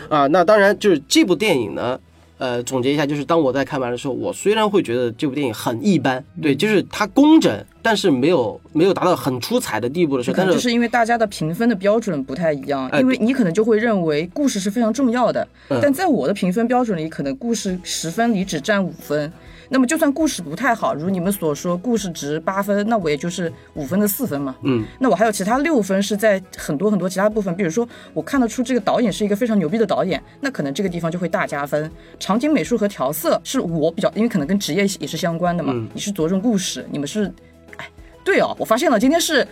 [0.09, 1.99] 啊，那当然就是这部电影呢。
[2.37, 15.79] 呃，总结一下，就是当我在看完的时候，我虽然会觉得这部电影很一般，对，就是它工整，但是没有没有达到很出彩的地步的时候，但可能就是因为大家的评分的标准不太一样，哎因为你可能就会认为故事是非常重要的，嗯。
[15.81, 19.31] 但在我的评分标准里，可能故事十分里只占五分。
[19.69, 24.55] 那么就算故事不太好，如你们所说，故事值八分，那我也就是五分的四分嘛。
[24.61, 31.91] 嗯，那我还有其他六分是在很多很多其他部分，比如说我看得出这个导演是一个非常牛逼的导演，那可能这个地方就会大加分。
[32.19, 35.73] 场景美术和调色是我比较，因为可能跟职业也是相关的嘛。
[35.73, 37.31] 嗯你是着重故事，你们是，
[37.77, 37.89] 哎，
[38.23, 39.47] 对哦，我发现了，今天是。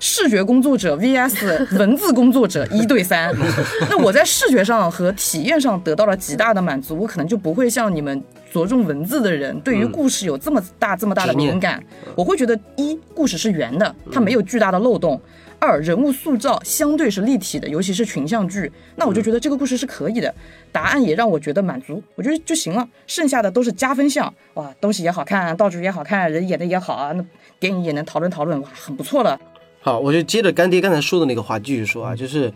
[0.00, 3.34] 视觉工作者 VS 文字工作者一对三，
[3.90, 8.22] 那我在视觉上和体验上得到了极大的满足，我可能就不会像你们
[8.52, 11.82] 着重文字的人，对于嗯故事有这么大这么大的敏感。
[12.14, 15.18] 我会觉得一故事是圆的，它没有巨大的漏洞；
[15.58, 20.32] 二人物塑造相对是立体的，尤其是群像剧，那我就觉得这个故事是可以的。
[20.70, 22.88] 答案也让我觉得满足，我觉得就行了。
[23.08, 27.24] 剩下的都是加分项，哇，东西也好看，道具也好看，人演的也好啊，那
[27.58, 29.38] 电影也能讨论讨论，哇，很不错了。
[29.80, 32.52] 好，我就接着干爹刚才说的那个话继续说啊，就是，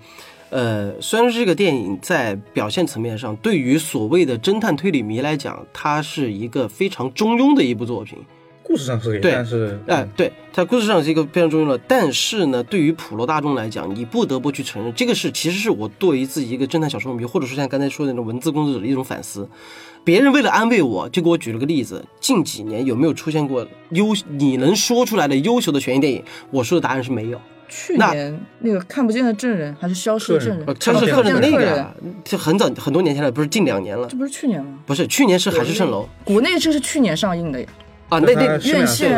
[0.50, 8.18] 呃，虽然说这个电影在表现层面上，对于所谓的侦探推理迷来讲，它是一个非常中庸的一部作品。
[8.64, 19.48] 故事上是可以，对但是哎，对，它故事上是一个非常中庸的，但是呢，对于普罗大众来讲，你不得不去承认，这个是其实是我对于自己一个侦探小说迷，或者说像刚才说的那种文字工作者的一种反思。
[20.04, 26.22] 别人为了安慰我，就给我举了个例子，近几年有没有出现过优你能说出来的优秀的悬疑电影？
[26.50, 27.40] 我说的答案是没有。
[27.68, 34.78] 去年那个看不见的证人还是消失的证人呃，，他是看不客人的那个啊，就很早很多年前了，不是近两年了这，不是去年吗？
[34.84, 37.66] 不是去年是《海市蜃楼》国内这是去年上映的呀，
[38.10, 39.16] 啊，那那院线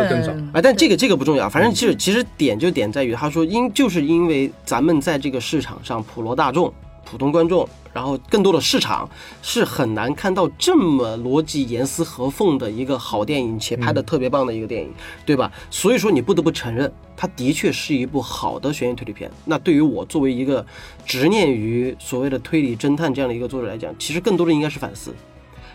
[0.52, 6.72] 啊，但这个这个不重要，反正其实其实点就点在于，他说因就是因为咱们在这个市场上，普罗大众、
[7.04, 9.08] 普通观众，然后更多的市场
[9.40, 14.92] 是很难看到这么逻辑严丝合缝的一个好电影，且拍的特别棒的一个电影，
[15.24, 15.50] 对吧？
[15.70, 19.30] 所以说你不得不承认，它的确是一部好的悬疑推理片。
[19.44, 20.66] 那对于我作为一个
[21.06, 25.14] 执念于所谓的推理侦探这样的一个作者来讲，其实更多的应该是反思。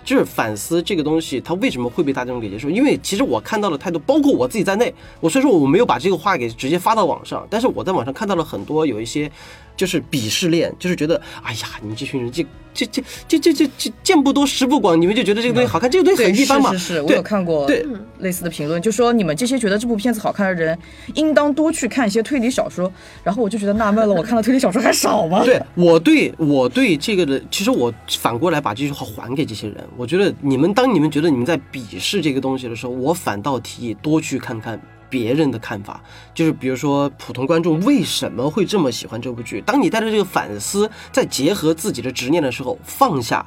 [0.05, 2.67] 就是反思这个东西，它为什么会被大众给接受？
[2.67, 4.91] 因为其实我看到了太多，包括我自己在内。
[5.19, 9.31] 我虽然说我没有把这个话给直接发到网上，但是我在网上看到了很多有一些
[9.79, 16.73] 就是鄙视链，就是觉得哎呀，你们这群人这这这这这这这见不多识不广，你们就觉得这个东西好看，这个东西，很一般嘛。
[16.73, 17.85] 是是是，我有看过对
[18.17, 20.77] 类似的评论，就说你们这些觉得这部片子好看的人，
[21.13, 22.91] 应当多去看一些推理小说。
[23.23, 25.41] 然后我就觉得纳闷了，我看的推理小说还少吗？
[25.47, 29.77] 对我对我对这个的，其实我反过来把这句话还给这些人。
[29.95, 34.77] 我觉得你们当你们觉得你们在鄙视这个东西的时候，我反倒提议多去看看
[35.09, 36.01] 别人的看法，
[36.33, 39.61] 就是比如说普通观众为什么会这么喜欢这部剧。
[39.61, 43.45] 当你带着这个反思，再结合自己的执念的时候，放下，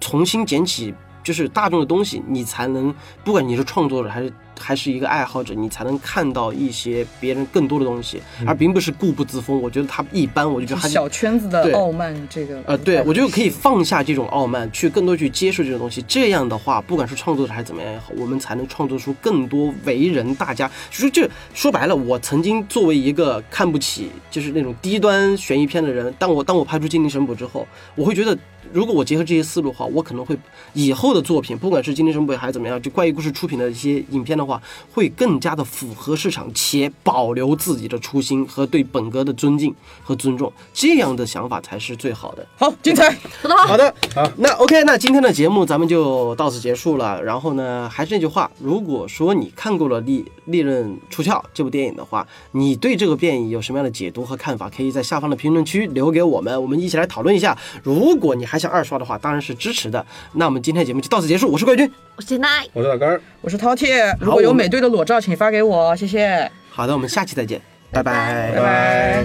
[0.00, 0.94] 重新捡起。
[1.22, 2.94] 就是大众的东西，你才能，
[3.24, 9.60] 不管你是创作者还是还是一个爱好者，你才能看到一些别人更多的东西，而并不是固步自封。
[9.60, 16.02] 我觉得他一般，我就觉得他小圈子的傲慢，这个呃，对，我觉得可以放下这种傲慢，去更多去接受这种东西。
[16.08, 20.70] 这样的话，不管是创作者还是怎么样也好，我们才能创作出更多为人大家。
[20.90, 28.36] 就是这说白了，我曾经作为一个看不起就是那种低端悬疑片的人，当我当我拍出《精灵神捕》之后，我会觉得，
[28.72, 30.36] 如果我结合这些思路的话，我可能会
[30.72, 34.62] 以后的作品，不管是《精灵神捕》还是怎么样，就怪异故事出品的一些影片的话，
[34.92, 40.52] 会更加的符合市场，且保留自己的初心和对本格的尊敬和尊重。
[40.72, 42.46] 这样的想法才是最好的。
[42.56, 43.10] 好精彩。
[43.40, 47.22] 说得好，好的，好那 OK，那今天的节目咱们就到此结束了。
[47.22, 57.56] 然后呢，还是那句话，如果说你看过了《利利刃出鞘》这部电影的话，你对这个电影有什么样的解读和看法，可以在下方的评论区留给我们，我们一起来讨论一下。
[57.82, 60.04] 如果你还想二刷的话，当然是支持的。
[60.34, 61.90] 那我们今天节目就到此结束，我是冠军。
[62.16, 62.66] 我是奈。
[62.72, 63.20] 我是老根儿。
[63.40, 69.24] 我是饕餮，如果有美队的裸照，请发给我，谢谢，好的，我们下期再见，拜拜拜拜。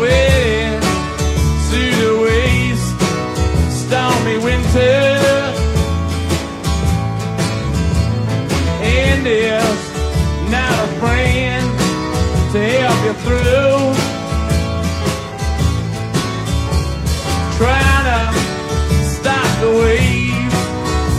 [0.00, 0.80] Waiting
[1.68, 2.94] through the waste,
[3.70, 5.52] stormy winter.
[8.84, 9.82] And there's
[10.50, 11.68] not a friend
[12.52, 13.81] to help you through.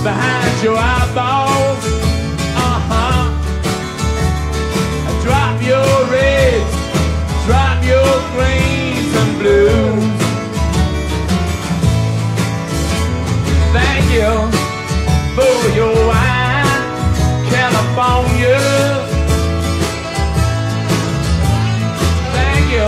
[0.04, 1.84] behind your eyeballs.
[2.60, 3.24] Uh huh.
[5.24, 6.76] Drop your reds,
[7.48, 10.04] drop your greens and blues.
[13.72, 14.34] Thank you
[15.38, 16.84] for your wine,
[17.54, 18.60] California.
[22.36, 22.88] Thank you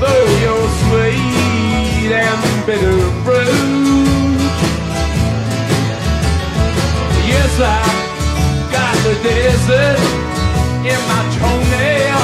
[0.00, 3.85] for your sweet and bitter brew.
[7.58, 9.98] I got the desert
[10.84, 12.22] in my toenail.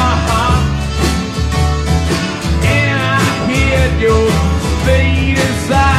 [0.00, 0.56] Uh huh.
[2.64, 3.20] And I
[3.50, 4.30] hear your
[4.84, 5.93] faded side.